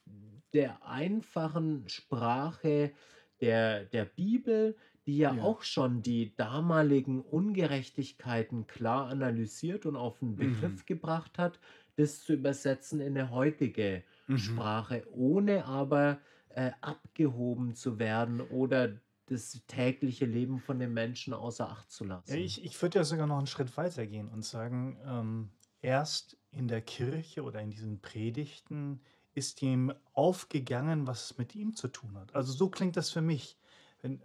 der 0.53 0.85
einfachen 0.85 1.87
Sprache 1.87 2.93
der, 3.41 3.85
der 3.85 4.05
Bibel, 4.05 4.75
die 5.05 5.17
ja, 5.17 5.35
Ja. 5.35 5.39
auch 5.39 5.61
schon 5.63 6.01
die 6.01 6.35
damaligen 6.35 7.21
Ungerechtigkeiten 7.21 8.67
klar 8.67 9.07
analysiert 9.07 9.85
und 9.85 9.95
auf 9.95 10.19
den 10.19 10.35
Mhm. 10.41 10.79
Begriff 10.79 10.85
gebracht 10.85 11.37
hat, 11.37 11.59
das 11.95 12.21
zu 12.21 12.33
übersetzen 12.33 12.99
in 12.99 13.17
eine 13.17 13.31
heutige 13.31 14.03
Mhm. 14.29 14.37
Sprache, 14.37 15.05
ohne 15.11 15.65
aber 15.65 16.19
äh, 16.49 16.71
abgehoben 16.81 17.75
zu 17.75 17.99
werden 17.99 18.41
oder 18.41 18.99
das 19.25 19.61
tägliche 19.67 20.25
Leben 20.25 20.59
von 20.59 20.79
den 20.79 20.93
Menschen 20.93 21.33
außer 21.33 21.69
Acht 21.69 21.91
zu 21.91 22.03
lassen. 22.03 22.35
ich, 22.35 22.63
ich 22.63 22.81
würde 22.81 22.99
ja 22.99 23.03
sogar 23.03 23.27
noch 23.27 23.37
einen 23.37 23.47
Schritt 23.47 23.77
weiter 23.77 24.07
gehen 24.07 24.27
und 24.27 24.43
sagen, 24.43 24.97
ähm, 25.05 25.49
erst 25.81 26.37
in 26.51 26.67
der 26.67 26.81
Kirche 26.81 27.43
oder 27.43 27.61
in 27.61 27.69
diesen 27.69 28.01
Predigten 28.01 29.01
ist 29.33 29.61
ihm 29.61 29.93
aufgegangen, 30.13 31.07
was 31.07 31.31
es 31.31 31.37
mit 31.37 31.55
ihm 31.55 31.75
zu 31.75 31.87
tun 31.87 32.17
hat. 32.17 32.35
Also 32.35 32.51
so 32.51 32.69
klingt 32.69 32.97
das 32.97 33.11
für 33.11 33.21
mich. 33.21 33.57
Wenn, 34.01 34.21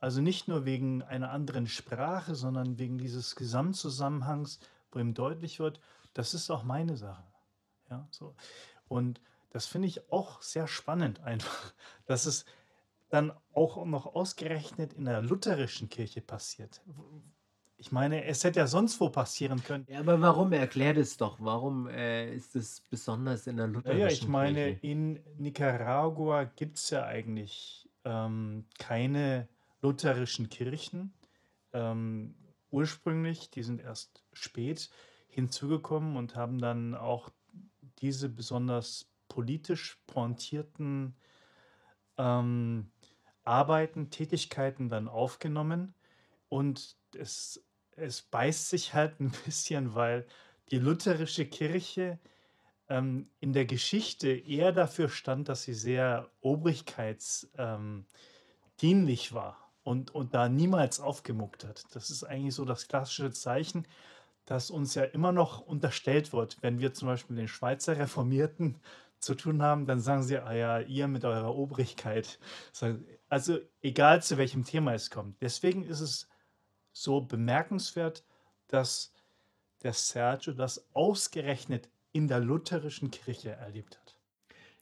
also 0.00 0.20
nicht 0.20 0.48
nur 0.48 0.64
wegen 0.64 1.02
einer 1.02 1.30
anderen 1.30 1.66
Sprache, 1.66 2.34
sondern 2.34 2.78
wegen 2.78 2.98
dieses 2.98 3.36
Gesamtzusammenhangs, 3.36 4.60
wo 4.90 4.98
ihm 4.98 5.14
deutlich 5.14 5.60
wird, 5.60 5.80
das 6.12 6.34
ist 6.34 6.50
auch 6.50 6.64
meine 6.64 6.96
Sache. 6.96 7.24
Ja, 7.90 8.06
so. 8.10 8.34
Und 8.88 9.20
das 9.52 9.66
finde 9.66 9.86
ich 9.86 10.10
auch 10.10 10.40
sehr 10.40 10.66
spannend 10.66 11.20
einfach, 11.20 11.74
dass 12.06 12.26
es 12.26 12.44
dann 13.10 13.32
auch 13.52 13.84
noch 13.84 14.06
ausgerechnet 14.06 14.94
in 14.94 15.04
der 15.04 15.20
lutherischen 15.20 15.90
Kirche 15.90 16.22
passiert. 16.22 16.80
Ich 17.76 17.92
meine, 17.92 18.24
es 18.24 18.42
hätte 18.44 18.60
ja 18.60 18.66
sonst 18.66 18.98
wo 19.00 19.10
passieren 19.10 19.62
können. 19.62 19.86
Ja, 19.88 20.00
aber 20.00 20.20
warum? 20.20 20.52
Erklär 20.52 20.94
das 20.94 21.18
doch. 21.18 21.38
Warum 21.40 21.88
äh, 21.88 22.34
ist 22.34 22.56
es 22.56 22.80
besonders 22.80 23.46
in 23.46 23.56
der 23.58 23.66
lutherischen 23.66 24.00
ja, 24.00 24.06
ich 24.06 24.26
meine, 24.26 24.76
Kirche? 24.76 24.86
in 24.86 25.20
Nicaragua 25.36 26.44
gibt 26.44 26.78
es 26.78 26.90
ja 26.90 27.04
eigentlich 27.04 27.90
ähm, 28.04 28.64
keine 28.78 29.48
lutherischen 29.82 30.48
Kirchen. 30.48 31.12
Ähm, 31.74 32.34
ursprünglich, 32.70 33.50
die 33.50 33.62
sind 33.62 33.82
erst 33.82 34.24
spät 34.32 34.88
hinzugekommen 35.28 36.16
und 36.16 36.36
haben 36.36 36.58
dann 36.58 36.94
auch 36.94 37.30
diese 37.98 38.28
besonders 38.28 39.11
politisch 39.32 39.98
pointierten 40.06 41.16
ähm, 42.18 42.90
Arbeiten, 43.44 44.10
Tätigkeiten 44.10 44.90
dann 44.90 45.08
aufgenommen. 45.08 45.94
Und 46.50 46.98
es, 47.16 47.64
es 47.96 48.20
beißt 48.20 48.68
sich 48.68 48.92
halt 48.92 49.20
ein 49.20 49.30
bisschen, 49.46 49.94
weil 49.94 50.26
die 50.70 50.78
lutherische 50.78 51.46
Kirche 51.46 52.18
ähm, 52.90 53.30
in 53.40 53.54
der 53.54 53.64
Geschichte 53.64 54.28
eher 54.28 54.72
dafür 54.72 55.08
stand, 55.08 55.48
dass 55.48 55.62
sie 55.62 55.74
sehr 55.74 56.30
obrigkeitsdienlich 56.42 59.30
ähm, 59.30 59.34
war 59.34 59.72
und, 59.82 60.14
und 60.14 60.34
da 60.34 60.50
niemals 60.50 61.00
aufgemuckt 61.00 61.64
hat. 61.64 61.84
Das 61.94 62.10
ist 62.10 62.24
eigentlich 62.24 62.54
so 62.54 62.66
das 62.66 62.88
klassische 62.88 63.32
Zeichen, 63.32 63.86
das 64.44 64.70
uns 64.70 64.94
ja 64.94 65.04
immer 65.04 65.32
noch 65.32 65.60
unterstellt 65.60 66.32
wird. 66.32 66.58
Wenn 66.60 66.80
wir 66.80 66.92
zum 66.92 67.08
Beispiel 67.08 67.36
den 67.36 67.48
Schweizer 67.48 67.98
Reformierten 67.98 68.80
zu 69.22 69.34
tun 69.34 69.62
haben, 69.62 69.86
dann 69.86 70.00
sagen 70.00 70.22
sie, 70.24 70.36
ah 70.38 70.52
ja, 70.52 70.80
ihr 70.80 71.08
mit 71.08 71.24
eurer 71.24 71.54
Obrigkeit. 71.56 72.38
Also 73.28 73.60
egal 73.80 74.22
zu 74.22 74.36
welchem 74.36 74.64
Thema 74.64 74.92
es 74.92 75.08
kommt. 75.08 75.40
Deswegen 75.40 75.84
ist 75.84 76.00
es 76.00 76.28
so 76.92 77.22
bemerkenswert, 77.22 78.24
dass 78.68 79.14
der 79.82 79.94
Sergio 79.94 80.52
das 80.52 80.86
ausgerechnet 80.92 81.88
in 82.12 82.28
der 82.28 82.40
lutherischen 82.40 83.10
Kirche 83.10 83.52
erlebt 83.52 83.98
hat. 83.98 84.18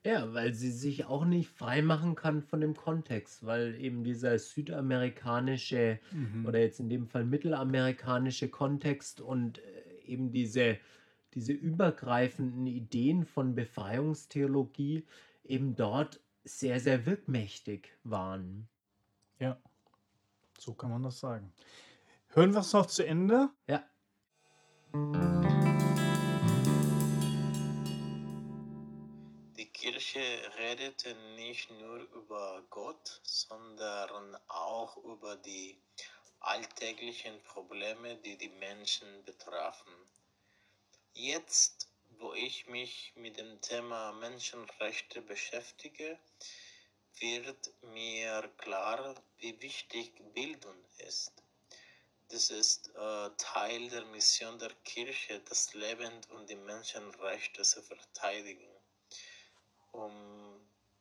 Ja, 0.04 0.32
weil 0.34 0.52
sie 0.54 0.72
sich 0.72 1.04
auch 1.04 1.24
nicht 1.24 1.48
freimachen 1.48 2.16
kann 2.16 2.42
von 2.42 2.60
dem 2.60 2.74
Kontext, 2.74 3.46
weil 3.46 3.76
eben 3.76 4.02
dieser 4.02 4.36
südamerikanische 4.38 6.00
Mhm. 6.10 6.46
oder 6.46 6.58
jetzt 6.58 6.80
in 6.80 6.88
dem 6.88 7.06
Fall 7.06 7.24
mittelamerikanische 7.24 8.48
Kontext 8.48 9.20
und 9.20 9.58
äh, 9.58 9.62
eben 10.06 10.32
diese, 10.32 10.78
diese 11.34 11.52
übergreifenden 11.52 12.66
Ideen 12.66 13.24
von 13.24 13.54
Befreiungstheologie 13.54 15.06
eben 15.44 15.76
dort 15.76 16.20
sehr, 16.44 16.80
sehr 16.80 17.06
wirkmächtig 17.06 17.96
waren. 18.04 18.68
Ja, 19.38 19.60
so 20.58 20.74
kann 20.74 20.90
man 20.90 21.02
das 21.02 21.20
sagen. 21.20 21.52
Hören 22.28 22.52
wir 22.52 22.60
es 22.60 22.72
noch 22.72 22.86
zu 22.86 23.04
Ende? 23.04 23.50
Ja. 23.66 23.84
Die 29.56 29.66
Kirche 29.72 30.20
redete 30.58 31.14
nicht 31.36 31.70
nur 31.80 31.98
über 32.14 32.62
Gott, 32.70 33.20
sondern 33.24 34.36
auch 34.48 34.96
über 35.04 35.36
die 35.36 35.80
alltäglichen 36.40 37.42
Probleme, 37.42 38.16
die 38.16 38.36
die 38.36 38.48
Menschen 38.60 39.08
betrafen. 39.24 39.92
Jetzt, 41.14 41.88
wo 42.18 42.32
ich 42.34 42.66
mich 42.66 43.12
mit 43.16 43.38
dem 43.38 43.60
Thema 43.60 44.12
Menschenrechte 44.12 45.20
beschäftige, 45.22 46.18
wird 47.18 47.70
mir 47.82 48.48
klar, 48.56 49.14
wie 49.38 49.60
wichtig 49.60 50.12
Bildung 50.32 50.76
ist. 50.98 51.32
Das 52.28 52.50
ist 52.50 52.88
äh, 52.94 53.30
Teil 53.36 53.88
der 53.90 54.04
Mission 54.06 54.58
der 54.58 54.72
Kirche, 54.84 55.40
das 55.40 55.74
Leben 55.74 56.12
und 56.30 56.48
die 56.48 56.54
Menschenrechte 56.54 57.62
zu 57.62 57.82
verteidigen, 57.82 58.70
um 59.90 60.60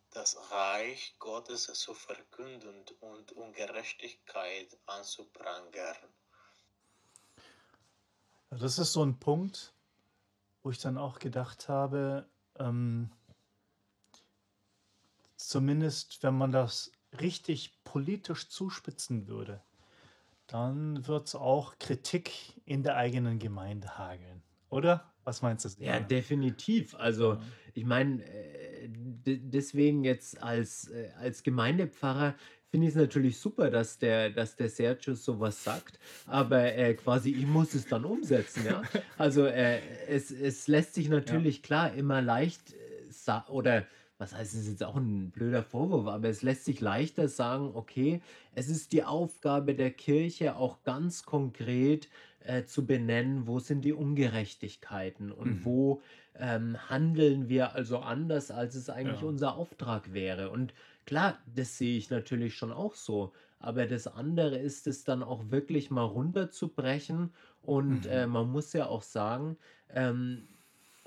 das 0.10 0.36
Reich 0.50 1.16
Gottes 1.20 1.66
zu 1.66 1.94
verkünden 1.94 2.84
und 3.02 3.32
Ungerechtigkeit 3.34 4.76
anzuprangern. 4.88 5.98
Das 8.50 8.80
ist 8.80 8.94
so 8.94 9.06
ein 9.06 9.20
Punkt, 9.20 9.72
wo 10.62 10.72
ich 10.72 10.80
dann 10.80 10.98
auch 10.98 11.20
gedacht 11.20 11.70
habe, 11.70 12.30
ähm, 12.58 13.12
zumindest 15.36 16.22
wenn 16.24 16.38
man 16.38 16.52
das 16.52 16.92
richtig 17.20 17.84
politisch 17.84 18.50
zuspitzen 18.50 19.28
würde, 19.28 19.64
dann 20.48 21.08
wird 21.08 21.28
es 21.28 21.36
auch 21.36 21.78
Kritik 21.80 22.32
in 22.66 22.84
der 22.84 22.98
eigenen 22.98 23.40
Gemeinde 23.40 23.98
hageln. 23.98 24.42
Oder? 24.70 25.14
Was 25.24 25.42
meinst 25.42 25.66
du? 25.66 25.84
Ja, 25.84 26.00
definitiv. 26.00 26.96
Also, 26.96 27.40
ich 27.74 27.86
meine, 27.86 28.24
äh, 28.24 28.88
de- 28.90 29.40
deswegen 29.44 30.04
jetzt 30.04 30.42
als, 30.42 30.88
äh, 30.90 31.12
als 31.18 31.44
Gemeindepfarrer 31.44 32.36
finde 32.72 32.88
ich 32.88 32.94
es 32.94 33.00
natürlich 33.00 33.40
super, 33.40 33.70
dass 33.70 33.98
der, 33.98 34.30
dass 34.30 34.56
der 34.56 34.70
Sergio 34.70 35.16
sowas 35.16 35.64
sagt, 35.64 36.00
aber 36.26 36.74
äh, 36.76 36.94
quasi 36.96 37.32
ich 37.32 37.46
muss 37.48 37.74
es 37.74 37.88
dann 37.88 38.06
umsetzen, 38.06 38.66
ja. 38.66 38.88
Also 39.18 39.46
äh, 39.46 39.80
es, 40.08 40.32
es 40.32 40.68
lässt 40.68 40.94
sich 40.94 41.10
natürlich 41.10 41.64
klar 41.64 41.94
immer 41.94 42.22
leicht 42.22 42.74
äh, 42.74 43.52
oder 43.52 43.88
was 44.18 44.34
heißt, 44.36 44.54
es 44.54 44.62
ist 44.64 44.70
jetzt 44.70 44.84
auch 44.84 44.98
ein 44.98 45.32
blöder 45.32 45.64
Vorwurf, 45.64 46.08
aber 46.08 46.28
es 46.28 46.42
lässt 46.42 46.66
sich 46.66 46.82
leichter 46.82 47.30
sagen, 47.30 47.72
okay, 47.74 48.22
es 48.52 48.68
ist 48.68 48.92
die 48.92 49.06
Aufgabe 49.06 49.76
der 49.76 49.92
Kirche 49.92 50.58
auch 50.58 50.84
ganz 50.84 51.24
konkret 51.24 52.10
äh, 52.42 52.66
zu 52.66 52.86
benennen, 52.86 53.48
wo 53.48 53.60
sind 53.60 53.82
die 53.86 53.94
Ungerechtigkeiten 53.94 55.32
und 55.32 55.60
Mhm. 55.60 55.66
wo 55.66 56.02
ähm, 56.36 56.78
handeln 56.90 57.48
wir 57.50 57.76
also 57.76 58.00
anders, 58.00 58.52
als 58.52 58.76
es 58.76 58.90
eigentlich 58.90 59.22
Ja. 59.22 59.28
unser 59.28 59.56
Auftrag 59.56 60.14
wäre. 60.14 60.50
Und 60.50 60.74
klar, 61.10 61.40
das 61.48 61.78
sehe 61.78 61.98
ich 61.98 62.10
natürlich 62.10 62.56
schon 62.56 62.72
auch 62.72 62.96
so. 62.96 63.34
aber 63.62 63.86
das 63.88 64.08
andere 64.08 64.58
ist 64.58 64.88
es 64.88 65.04
dann 65.04 65.22
auch 65.24 65.52
wirklich 65.52 65.92
mal 65.92 66.04
runterzubrechen 66.04 67.34
und, 67.62 68.06
äh, 68.06 68.26
Mhm. 68.26 68.28
man 68.28 68.50
muss 68.50 68.72
ja 68.74 68.88
auch 68.88 69.02
sagen, 69.04 69.58
ähm, 69.90 70.48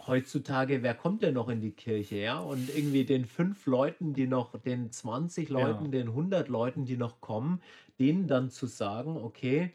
heutzutage, 0.06 0.82
wer 0.82 0.94
kommt 0.94 1.22
denn 1.22 1.34
noch 1.34 1.48
in 1.48 1.60
die 1.60 1.74
Kirche, 1.74 2.16
ja? 2.16 2.40
Und 2.40 2.68
irgendwie 2.70 3.04
den 3.06 3.24
5 3.24 3.64
Leuten, 3.66 4.12
die 4.14 4.26
noch 4.26 4.60
den 4.60 4.90
20 4.90 5.48
Ja. 5.54 5.88
Leuten, 5.88 5.90
den 5.92 6.12
100 6.12 6.48
Leuten, 6.48 6.84
die 6.84 6.96
noch 6.98 7.20
kommen, 7.22 7.62
denen 7.98 8.26
dann 8.26 8.50
zu 8.50 8.66
sagen: 8.66 9.16
„Okay, 9.16 9.72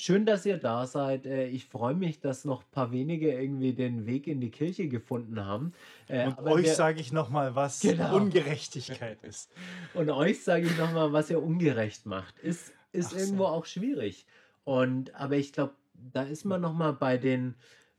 schön, 0.00 0.24
dass 0.26 0.46
ihr 0.46 0.58
da 0.58 0.86
seid. 0.86 1.26
Äh, 1.26 1.48
ich 1.48 1.66
freue 1.66 1.94
mich, 1.94 2.20
dass 2.20 2.44
noch 2.44 2.62
ein 2.62 2.70
paar 2.70 2.92
wenige 2.92 3.32
irgendwie 3.32 3.72
den 3.74 4.06
Weg 4.06 4.26
in 4.26 4.40
die 4.40 4.50
Kirche 4.50 4.88
gefunden 4.88 5.44
haben. 5.44 5.72
Äh, 6.06 6.26
Und 6.28 6.38
aber 6.38 6.52
euch 6.52 6.72
sage 6.74 7.00
ich 7.00 7.12
noch 7.12 7.28
mal, 7.30 7.54
was 7.54 7.80
Genau. 7.80 8.16
Ungerechtigkeit 8.16 9.22
ist. 9.22 9.50
und 9.94 10.10
euch 10.10 10.42
sage 10.44 10.66
ich 10.66 10.76
noch 10.78 10.92
mal, 10.92 11.12
was 11.12 11.30
ihr 11.30 11.42
ungerecht 11.42 12.06
macht. 12.06 12.38
Ist 12.38 12.72
ist 12.92 13.08
Ach 13.08 13.12
so. 13.12 13.18
irgendwo 13.18 13.44
auch 13.44 13.66
schwierig. 13.66 14.24
Und 14.64 15.14
aber 15.14 15.36
ich 15.36 15.52
glaube, 15.52 15.74
da 15.94 16.22
ist 16.22 16.44
man 16.44 16.60
noch 16.60 16.72
mal 16.72 16.92
bei 16.92 17.18
den 17.18 17.54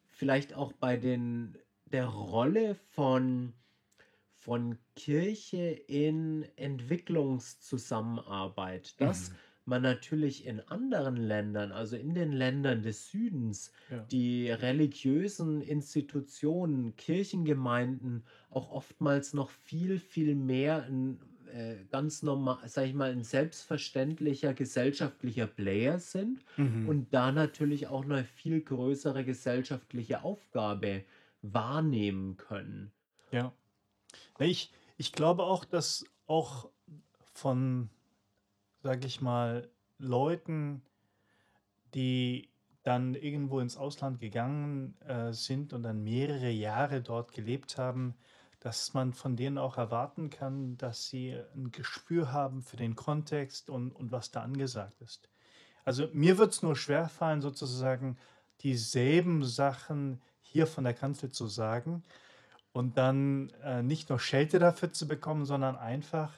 vielleicht 0.08 0.54
auch 0.56 0.74
bei 0.74 0.98
den 0.98 1.58
der 1.86 2.06
Rolle 2.08 2.76
von 2.92 3.54
von 4.36 4.78
Kirche 4.96 5.72
in 5.88 6.46
Entwicklungszusammenarbeit, 6.56 9.00
dass 9.02 9.30
Mhm. 9.32 9.36
Man 9.70 9.82
natürlich 9.84 10.46
in 10.46 10.60
anderen 10.62 11.18
Ländern, 11.18 11.72
also 11.72 11.96
in 11.98 12.14
den 12.16 12.32
Ländern 12.34 12.82
des 12.84 13.10
Südens, 13.12 13.72
Ja. 13.90 14.10
die 14.12 14.50
religiösen 14.52 15.62
Institutionen, 15.62 16.96
Kirchengemeinden 16.98 18.26
auch 18.50 18.72
oftmals 18.72 19.34
noch 19.34 19.50
viel, 19.52 20.00
viel 20.00 20.36
mehr 20.36 20.86
'n, 20.88 21.20
äh, 21.48 21.86
ganz 21.86 22.24
normal 22.24 22.68
sage 22.70 22.88
ich 22.90 22.94
mal, 22.96 23.12
'n 23.14 23.24
selbstverständlicher 23.24 24.54
gesellschaftlicher 24.56 25.48
Player 25.48 26.00
sind 26.00 26.44
Mhm. 26.58 26.80
und 26.84 27.14
da 27.14 27.32
natürlich 27.32 27.88
auch 27.88 28.06
'ne 28.06 28.26
viel 28.26 28.62
größere 28.62 29.24
gesellschaftliche 29.26 30.24
Aufgabe 30.24 31.06
wahrnehmen 31.42 32.38
können. 32.38 32.92
Ja. 33.32 33.54
Ich 34.40 34.72
ich 34.98 35.12
glaube 35.14 35.44
auch, 35.44 35.66
dass 35.66 36.06
auch 36.28 36.72
von, 37.34 37.90
sage 38.84 39.08
ich 39.08 39.22
mal, 39.22 39.70
Leuten, 39.98 40.84
die 41.94 42.50
dann 42.84 43.16
irgendwo 43.16 43.60
ins 43.60 43.78
Ausland 43.78 44.20
gegangen, 44.20 45.00
äh, 45.02 45.34
sind 45.34 45.74
und 45.74 45.84
dann 45.84 46.04
mehrere 46.04 46.50
Jahre 46.50 47.02
dort 47.02 47.34
gelebt 47.34 47.78
haben, 47.78 48.16
dass 48.60 48.94
man 48.94 49.14
von 49.14 49.36
denen 49.36 49.58
auch 49.58 49.78
erwarten 49.78 50.30
kann, 50.30 50.78
dass 50.78 51.08
sie 51.10 51.32
'n 51.56 51.72
Gespür 51.72 52.32
haben 52.32 52.62
für 52.62 52.78
den 52.78 52.96
Kontext 52.96 53.70
und 53.70 53.92
und 53.92 54.12
was 54.12 54.32
da 54.32 54.42
angesagt 54.44 55.02
ist. 55.02 55.30
Also, 55.86 56.08
mir 56.14 56.38
wird's 56.38 56.64
nur 56.64 56.76
schwerfallen, 56.76 57.42
sozusagen 57.42 58.18
dieselben 58.62 59.44
Sachen 59.46 60.22
hier 60.42 60.68
von 60.68 60.84
der 60.86 60.94
Kanzel 60.96 61.32
zu 61.32 61.48
sagen 61.48 62.04
und 62.74 62.98
dann, 62.98 63.50
äh, 63.64 63.84
nicht 63.84 64.10
nur 64.10 64.20
Schelte 64.20 64.60
dafür 64.60 64.94
zu 64.94 65.08
bekommen, 65.08 65.46
sondern 65.46 65.76
einfach 65.78 66.34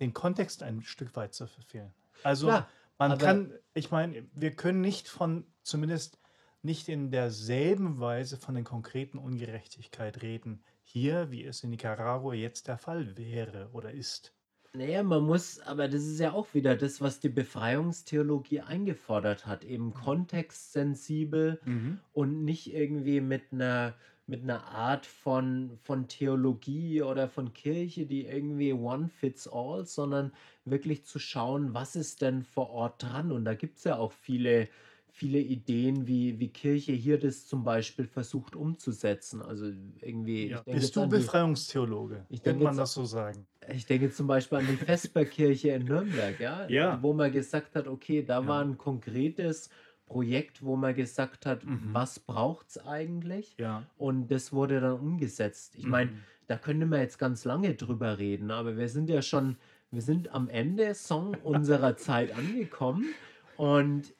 den 0.00 0.12
Kontext 0.14 0.62
ein 0.62 0.82
Stück 0.82 1.16
weit 1.16 1.34
zu 1.34 1.46
verfehlen. 1.46 1.94
Also, 2.22 2.48
Klar, 2.48 2.68
man 2.98 3.18
kann 3.18 3.58
ich 3.74 3.90
meine, 3.90 4.28
wir 4.32 4.54
können 4.56 4.80
nicht 4.80 5.08
von 5.08 5.52
zumindest 5.62 6.18
nicht 6.62 6.88
in 6.88 7.10
derselben 7.10 7.98
Weise 8.00 8.36
von 8.36 8.54
der 8.54 8.64
konkreten 8.64 9.18
Ungerechtigkeit 9.18 10.22
reden 10.22 10.64
hier, 10.82 11.30
wie 11.30 11.44
es 11.44 11.62
in 11.64 11.70
Nicaragua 11.70 12.34
jetzt 12.34 12.68
der 12.68 12.78
Fall 12.78 13.16
wäre 13.16 13.70
oder 13.72 13.92
ist. 13.92 14.34
Na 14.74 14.84
ja, 14.86 15.02
man 15.02 15.22
muss 15.24 15.58
aber 15.60 15.86
das 15.88 16.02
ist 16.04 16.18
ja 16.18 16.32
auch 16.32 16.54
wieder 16.54 16.76
das, 16.76 17.00
was 17.02 17.20
die 17.20 17.28
Befreiungstheologie 17.28 18.60
eingefordert 18.62 19.44
hat, 19.46 19.64
eben 19.64 19.92
kontextsensibel 19.92 21.60
Mhm. 21.64 22.02
und 22.12 22.42
nicht 22.44 22.72
irgendwie 22.72 23.20
mit 23.20 23.52
'ner 23.52 23.98
mit 24.26 24.44
'ner 24.44 24.64
Art 24.68 25.06
von 25.06 25.76
von 25.78 26.08
Theologie 26.08 27.02
oder 27.02 27.28
von 27.28 27.52
Kirche, 27.52 28.06
die 28.06 28.24
irgendwie 28.26 28.72
one 28.72 29.08
fits 29.08 29.48
all, 29.48 29.84
sondern 29.86 30.32
wirklich 30.64 31.04
zu 31.04 31.18
schauen, 31.18 31.74
was 31.74 31.96
ist 31.96 32.22
denn 32.22 32.42
vor 32.42 32.70
Ort 32.70 33.02
dran? 33.02 33.32
Und 33.32 33.44
da 33.44 33.54
gibt's 33.54 33.84
ja 33.84 33.96
auch 33.98 34.12
viele 34.12 34.68
viele 35.10 35.38
Ideen, 35.40 36.06
wie 36.06 36.38
wie 36.40 36.48
Kirche 36.52 36.92
hier 36.92 37.18
das 37.18 37.46
zum 37.46 37.64
Beispiel 37.64 38.06
versucht 38.06 38.56
umzusetzen. 38.56 39.42
Also, 39.42 39.66
irgendwie 40.00 40.54
Ja. 40.54 40.64
Bist 40.70 40.96
du 40.96 41.00
an 41.00 41.12
die 41.12 41.32
Befreiungstheologe? 41.32 42.28
ich 42.28 42.42
denke 42.42 42.64
man 42.64 42.76
jetzt 42.76 42.78
das 42.78 42.92
so 42.94 43.04
sagen? 43.04 43.46
ich 43.68 43.86
denke 43.86 44.10
zum 44.10 44.26
Beispiel 44.28 44.58
an 44.58 44.66
die 44.68 44.78
Vesperkirche 44.78 45.70
in 45.70 45.86
Nürnberg, 45.86 46.40
ja, 46.40 46.68
Ja. 46.68 47.02
wo 47.02 47.12
man 47.14 47.32
gesagt 47.32 47.76
hat, 47.76 47.88
okay, 47.88 48.22
da 48.24 48.46
war 48.48 48.60
Ja. 48.60 48.64
'n 48.64 48.78
konkretes 48.78 49.70
Projekt, 50.12 50.62
wo 50.62 50.76
man 50.76 50.94
gesagt 50.94 51.46
hat: 51.46 51.64
Mhm. 51.64 52.02
„Was 52.02 52.20
braucht's 52.20 52.78
eigentlich?“ 52.78 53.58
Ja. 53.58 53.90
Und 53.96 54.28
das 54.30 54.52
wurde 54.52 54.80
dann 54.80 54.98
umgesetzt. 55.00 55.76
Ich 55.76 55.86
meine, 55.86 56.10
Mhm. 56.10 56.26
da 56.46 56.56
könnte 56.58 56.86
man 56.86 57.00
jetzt 57.00 57.18
ganz 57.18 57.44
lange 57.44 57.74
drüber 57.74 58.18
reden, 58.18 58.50
aber 58.50 58.76
wir 58.76 58.88
sind 58.88 59.08
ja 59.10 59.22
schon 59.22 59.58
wir 59.90 60.02
sind 60.02 60.30
am 60.34 60.48
Ende 60.48 60.94
Song 60.94 61.36
unserer 61.42 61.96
Zeit 61.96 62.32
angekommen 62.32 63.16
und 63.54 64.14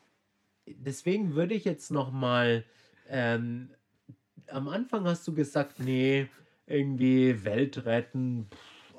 deswegen 0.68 1.34
würde 1.34 1.54
ich 1.54 1.64
jetzt 1.64 1.90
noch 1.90 2.12
mal 2.12 2.64
ähm, 3.06 3.74
am 4.48 4.68
Anfang 4.68 5.06
hast 5.06 5.26
du 5.28 5.34
gesagt: 5.34 5.80
„Ne, 5.80 6.30
irgendwie 6.66 7.44
Welt 7.44 7.84
retten, 7.86 8.50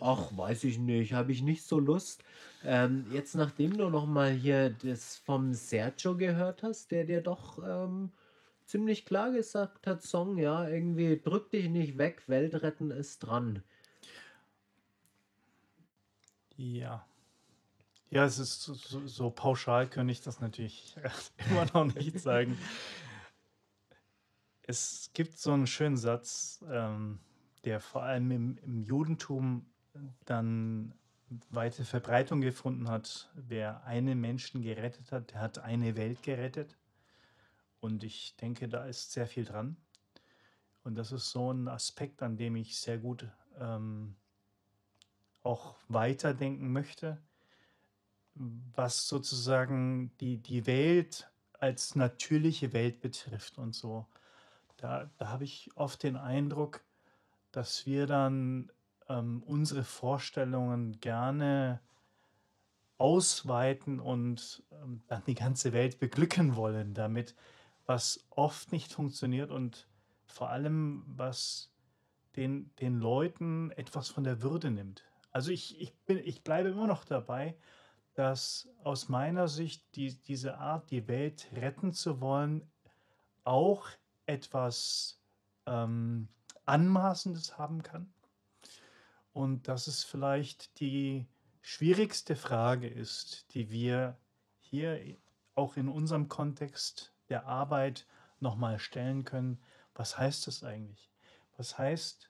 ach, 0.03 0.35
weiß 0.37 0.63
ich 0.65 0.79
nicht, 0.79 1.13
habe 1.13 1.31
ich 1.31 1.41
nicht 1.41 1.63
so 1.65 1.79
Lust.“ 1.79 2.23
Ähm, 2.63 3.05
jetzt, 3.07 3.35
nachdem 3.35 3.77
du 3.77 3.89
noch 3.89 4.05
mal 4.07 4.31
hier 4.31 4.69
das 4.71 5.17
vom 5.17 5.53
Sergio 5.53 6.17
gehört 6.17 6.63
hast, 6.63 6.91
der 6.91 7.05
dir 7.05 7.21
doch, 7.21 7.59
ähm, 7.65 8.13
ziemlich 8.65 9.05
klar 9.05 9.31
gesagt 9.31 9.87
hat: 9.87 10.03
„Song, 10.03 10.37
ja, 10.37 10.67
irgendwie 10.67 11.21
drück 11.21 11.51
dich 11.51 11.69
nicht 11.69 11.97
weg, 11.97 12.23
Welt 12.29 12.61
retten 12.63 12.91
ist 12.91 13.19
dran.“ 13.19 13.63
Ja. 16.55 17.07
Ja, 18.09 18.25
es 18.25 18.37
ist 18.37 18.61
so 18.61 18.73
so 18.75 19.07
so 19.07 19.31
pauschal 19.31 19.89
könnte 19.89 20.11
ich 20.11 20.21
das 20.21 20.39
natürlich 20.39 20.95
immer 21.49 21.65
noch 21.73 21.85
nicht 21.95 22.19
sagen. 22.19 22.59
Es 24.61 25.11
gibt 25.13 25.37
so 25.37 25.51
'n 25.53 25.67
schönen 25.67 25.97
Satz, 25.97 26.63
ähm, 26.69 27.19
der 27.65 27.79
vor 27.79 28.03
allem 28.03 28.31
im 28.31 28.57
im 28.57 28.81
Judentum 28.81 29.72
dann 30.25 30.93
weite 31.49 31.85
Verbreitung 31.85 32.41
gefunden 32.41 32.89
hat: 32.89 33.29
„Wer 33.35 33.83
einen 33.85 34.19
Menschen 34.21 34.61
gerettet 34.61 35.11
hat, 35.11 35.31
der 35.31 35.41
hat 35.41 35.59
eine 35.59 35.95
Welt 35.97 36.23
gerettet.“ 36.23 36.77
Und 37.83 38.05
ich 38.05 38.37
denke, 38.37 38.69
da 38.69 38.85
ist 38.85 39.11
sehr 39.11 39.27
viel 39.27 39.43
dran. 39.43 39.75
Und 40.85 40.95
das 40.95 41.11
ist 41.13 41.31
so 41.31 41.49
'n 41.51 41.67
Aspekt, 41.69 42.21
an 42.21 42.35
dem 42.37 42.55
ich 42.55 42.77
sehr 42.77 42.97
gut, 42.97 43.27
ähm 43.59 44.15
auch 45.45 45.75
weiterdenken 45.89 46.71
möchte, 46.71 47.21
was 48.35 49.07
sozusagen 49.07 50.15
die 50.19 50.37
die 50.41 50.65
Welt 50.65 51.29
als 51.59 51.95
natürliche 51.95 52.73
Welt 52.73 52.99
betrifft 53.01 53.57
und 53.57 53.75
so. 53.75 54.07
Da 54.77 55.09
da 55.17 55.29
habe 55.29 55.43
ich 55.45 55.71
oft 55.75 56.03
den 56.03 56.17
Eindruck, 56.17 56.81
dass 57.51 57.85
wir 57.85 58.07
dann, 58.07 58.71
ähm, 59.09 59.43
unsere 59.45 59.83
Vorstellungen 59.83 60.99
gerne 60.99 61.79
ausweiten 62.97 63.99
und, 63.99 64.63
ähm, 64.71 65.01
dann 65.07 65.23
die 65.25 65.35
ganze 65.35 65.73
Welt 65.73 65.99
beglücken 65.99 66.55
wollen 66.55 66.93
damit, 66.93 67.35
was 67.85 68.25
oft 68.29 68.71
nicht 68.71 68.93
funktioniert 68.93 69.51
und 69.51 69.87
vor 70.25 70.49
allem, 70.49 71.03
was 71.07 71.71
den 72.35 72.71
den 72.79 72.99
Leuten 72.99 73.71
etwas 73.71 74.09
von 74.09 74.23
der 74.23 74.41
Würde 74.41 74.71
nimmt. 74.71 75.03
Also, 75.31 75.51
ich 75.51 75.79
ich 75.81 75.95
bin 76.05 76.17
ich 76.19 76.43
bleibe 76.43 76.69
immer 76.69 76.87
noch 76.87 77.05
dabei, 77.05 77.57
dass 78.13 78.69
aus 78.83 79.09
meiner 79.09 79.47
Sicht 79.47 79.95
die 79.95 80.15
diese 80.23 80.57
Art, 80.57 80.91
die 80.91 81.07
Welt 81.07 81.49
retten 81.53 81.93
zu 81.93 82.21
wollen, 82.21 82.71
auch 83.43 83.87
etwas, 84.25 85.19
ähm, 85.65 86.27
Anmaßendes 86.65 87.57
haben 87.57 87.83
kann. 87.83 88.13
Und 89.34 89.67
dass 89.67 89.88
es 89.88 90.03
vielleicht 90.03 90.79
die 90.79 91.27
schwierigste 91.61 92.36
Frage 92.36 92.88
ist, 92.88 93.53
die 93.53 93.71
wir 93.71 94.17
hier 94.59 94.99
auch 95.55 95.75
in 95.75 95.89
unserem 95.89 96.29
Kontext 96.29 97.13
der 97.29 97.47
Arbeit 97.47 98.07
noch 98.39 98.55
mal 98.55 98.79
stellen 98.79 99.25
können: 99.25 99.59
„Was 99.95 100.17
heißt 100.17 100.47
das 100.47 100.63
eigentlich?“ 100.63 101.11
Was 101.57 101.77
heißt 101.77 102.29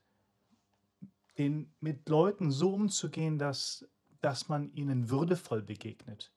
den 1.38 1.74
mit 1.80 2.08
Leuten 2.10 2.52
so 2.52 2.74
umzugehen, 2.74 3.38
dass 3.38 3.88
dass 4.22 4.48
man 4.48 4.72
ihnen 4.74 5.10
würdevoll 5.10 5.62
begegnet? 5.62 6.32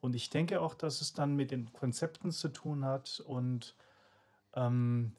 Und 0.00 0.14
ich 0.16 0.30
denke 0.30 0.60
auch, 0.60 0.74
dass 0.74 1.00
es 1.02 1.12
dann 1.12 1.34
mit 1.36 1.50
den 1.50 1.72
Konzepten 1.72 2.30
zu 2.30 2.48
tun 2.48 2.84
hat 2.84 3.20
und, 3.20 3.76
ähm, 4.54 5.16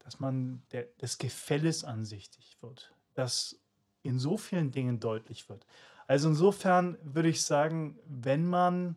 dass 0.00 0.20
man 0.20 0.62
der 0.70 0.84
des 1.00 1.18
Gefälles 1.18 1.82
ansichtig 1.82 2.58
wird, 2.60 2.94
dass 3.14 3.58
in 4.06 4.18
so 4.18 4.36
vielen 4.36 4.70
Dingen 4.70 5.00
deutlich 5.00 5.48
wird. 5.48 5.66
Also 6.06 6.28
insofern 6.28 6.98
würde 7.02 7.28
ich 7.28 7.42
sagen, 7.42 7.98
wenn 8.06 8.46
man, 8.46 8.96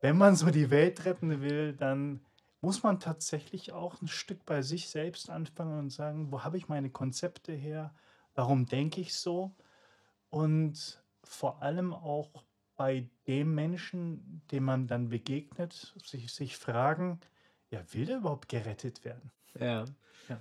wenn 0.00 0.16
man 0.16 0.36
so 0.36 0.50
die 0.50 0.70
Welt 0.70 1.04
retten 1.04 1.40
will, 1.42 1.74
dann 1.74 2.24
muss 2.60 2.82
man 2.82 2.98
tatsächlich 2.98 3.72
auch 3.72 4.00
ein 4.00 4.08
Stück 4.08 4.44
bei 4.46 4.62
sich 4.62 4.88
selbst 4.88 5.30
anfangen 5.30 5.78
und 5.78 5.90
sagen, 5.90 6.32
wo 6.32 6.42
habe 6.42 6.56
ich 6.56 6.68
meine 6.68 6.90
Konzepte 6.90 7.52
her? 7.52 7.94
Warum 8.34 8.66
denke 8.66 9.00
ich 9.00 9.14
so? 9.14 9.54
Und 10.30 11.02
vor 11.22 11.62
allem 11.62 11.92
auch 11.92 12.44
bei 12.76 13.08
dem 13.26 13.54
Menschen, 13.54 14.42
dem 14.50 14.64
man 14.64 14.86
dann 14.86 15.08
begegnet, 15.08 15.94
sich, 16.02 16.32
sich 16.32 16.56
fragen, 16.56 17.20
ja, 17.70 17.80
will 17.92 18.06
der 18.06 18.18
überhaupt 18.18 18.48
gerettet 18.48 19.04
werden? 19.04 19.30
Ja. 19.58 19.84
Ja. 20.28 20.40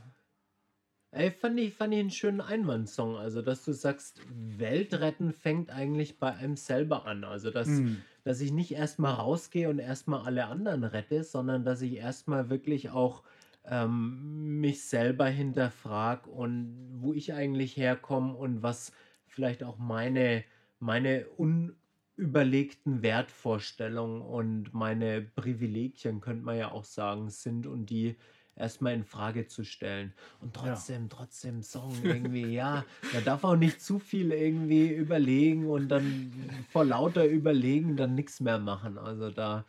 Ey, 1.16 1.32
fand 1.32 1.58
ich, 1.62 1.74
fand 1.74 1.94
ich 1.94 2.00
einen 2.02 2.12
schönen 2.12 2.42
Einwandssong. 2.42 3.16
Also, 3.16 3.42
dass 3.42 3.64
du 3.64 3.72
sagst, 3.72 4.22
Weltretten 4.28 5.32
fängt 5.32 5.70
eigentlich 5.70 6.20
bei 6.20 6.34
einem 6.34 6.58
selber 6.58 7.06
an. 7.06 7.24
Also, 7.24 7.52
dass, 7.52 7.82
Mm. 7.82 8.06
dass 8.26 8.42
ich 8.42 8.52
nicht 8.52 8.74
erstmal 8.74 9.14
rausgehe 9.14 9.70
und 9.70 9.80
erstmal 9.80 10.26
alle 10.26 10.48
anderen 10.48 10.84
rette, 10.84 11.24
sondern 11.24 11.64
dass 11.64 11.82
ich 11.82 11.94
erstmal 11.96 12.50
wirklich 12.50 12.90
auch 12.90 13.24
ähm, 13.64 14.60
mich 14.60 14.84
selber 14.84 15.28
hinterfrage 15.28 16.30
und 16.30 16.98
wo 17.00 17.14
ich 17.14 17.34
eigentlich 17.34 17.78
herkomme 17.78 18.34
und 18.36 18.62
was 18.62 18.92
vielleicht 19.26 19.64
auch 19.64 19.78
meine, 19.78 20.44
meine 20.80 21.28
unüberlegten 21.30 23.04
Wertvorstellungen 23.04 24.22
und 24.22 24.74
meine 24.74 25.22
Privilegien, 25.22 26.20
könnte 26.20 26.44
man 26.44 26.58
ja 26.58 26.72
auch 26.74 26.84
sagen, 26.84 27.30
sind 27.30 27.68
und 27.68 27.86
die 27.90 28.18
erstmal 28.56 28.94
in 28.94 29.04
Frage 29.04 29.48
zu 29.48 29.64
stellen. 29.64 30.14
Und 30.42 30.56
Ja. 30.56 30.62
trotzdem, 30.62 31.10
trotzdem 31.10 31.62
Song 31.64 32.04
irgendwie, 32.04 32.54
ja, 32.54 32.86
man 33.12 33.24
darf 33.24 33.44
auch 33.44 33.56
nicht 33.56 33.82
zu 33.82 34.00
viel 34.00 34.32
irgendwie 34.32 34.88
überlegen 34.90 35.68
und 35.70 35.90
dann 35.90 36.50
vor 36.72 36.86
lauter 36.86 37.26
Überlegen 37.26 37.98
dann 37.98 38.16
nichts 38.16 38.40
mehr 38.40 38.60
machen. 38.60 38.98
Also 38.98 39.32
da, 39.32 39.66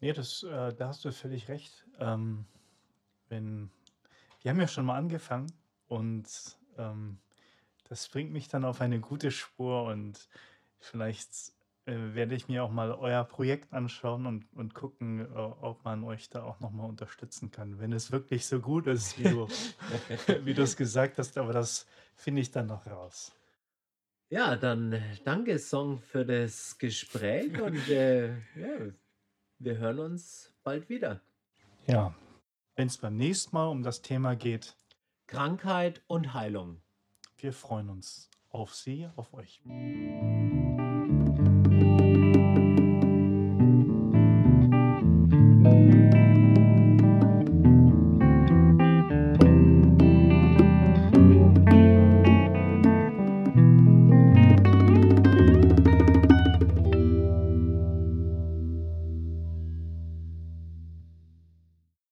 Nee, 0.00 0.12
das, 0.12 0.42
äh, 0.44 0.72
da 0.74 0.88
hast 0.88 1.04
du 1.04 1.12
völlig 1.12 1.48
recht. 1.48 1.86
Ähm, 1.98 2.44
wenn, 3.28 3.70
wir 4.42 4.50
haben 4.50 4.60
ja 4.60 4.68
schon 4.68 4.86
mal 4.86 4.96
angefangen 4.96 5.52
und 5.88 6.58
ähm, 6.76 7.18
das 7.88 8.08
bringt 8.08 8.32
mich 8.32 8.48
dann 8.48 8.64
auf 8.64 8.80
eine 8.80 9.00
gute 9.00 9.30
Spur 9.30 9.84
und 9.84 10.28
vielleicht 10.78 11.52
äh, 11.88 12.14
werde 12.14 12.34
ich 12.34 12.48
mir 12.48 12.62
auch 12.62 12.70
mal 12.70 12.92
euer 12.92 13.24
Projekt 13.24 13.72
anschauen 13.72 14.26
und, 14.26 14.44
und 14.54 14.74
gucken, 14.74 15.20
äh, 15.20 15.24
ob 15.34 15.84
man 15.84 16.04
euch 16.04 16.28
da 16.28 16.42
auch 16.42 16.60
nochmal 16.60 16.86
unterstützen 16.86 17.50
kann, 17.50 17.80
wenn 17.80 17.92
es 17.92 18.12
wirklich 18.12 18.46
so 18.46 18.60
gut 18.60 18.86
ist, 18.86 19.18
wie 19.18 19.30
du 19.30 19.48
wie 20.44 20.52
du 20.52 20.62
es 20.62 20.76
gesagt 20.76 21.16
hast, 21.18 21.38
aber 21.38 21.54
das 21.54 21.86
finde 22.14 22.42
ich 22.42 22.50
dann 22.50 22.66
noch 22.66 22.86
raus. 22.86 23.32
ja, 24.28 24.56
dann 24.56 24.92
äh, 24.92 25.16
danke 25.24 25.58
Song 25.58 25.98
für 25.98 26.26
das 26.26 26.76
Gespräch 26.76 27.58
und 27.62 27.88
äh, 27.88 28.34
ja, 28.54 28.92
wir 29.58 29.78
hören 29.78 29.98
uns 30.00 30.52
bald 30.62 30.90
wieder. 30.90 31.22
Ja, 31.86 32.14
wenn 32.76 32.88
es 32.88 32.98
beim 32.98 33.16
nächsten 33.16 33.56
Mal 33.56 33.68
um 33.68 33.82
das 33.82 34.02
Thema 34.02 34.36
geht, 34.36 34.76
Krankheit 35.26 36.02
und 36.06 36.34
Heilung. 36.34 36.82
wir 37.38 37.54
freuen 37.54 37.88
uns 37.88 38.30
auf 38.50 38.74
Sie, 38.74 39.08
auf 39.16 39.32
euch. 39.32 39.62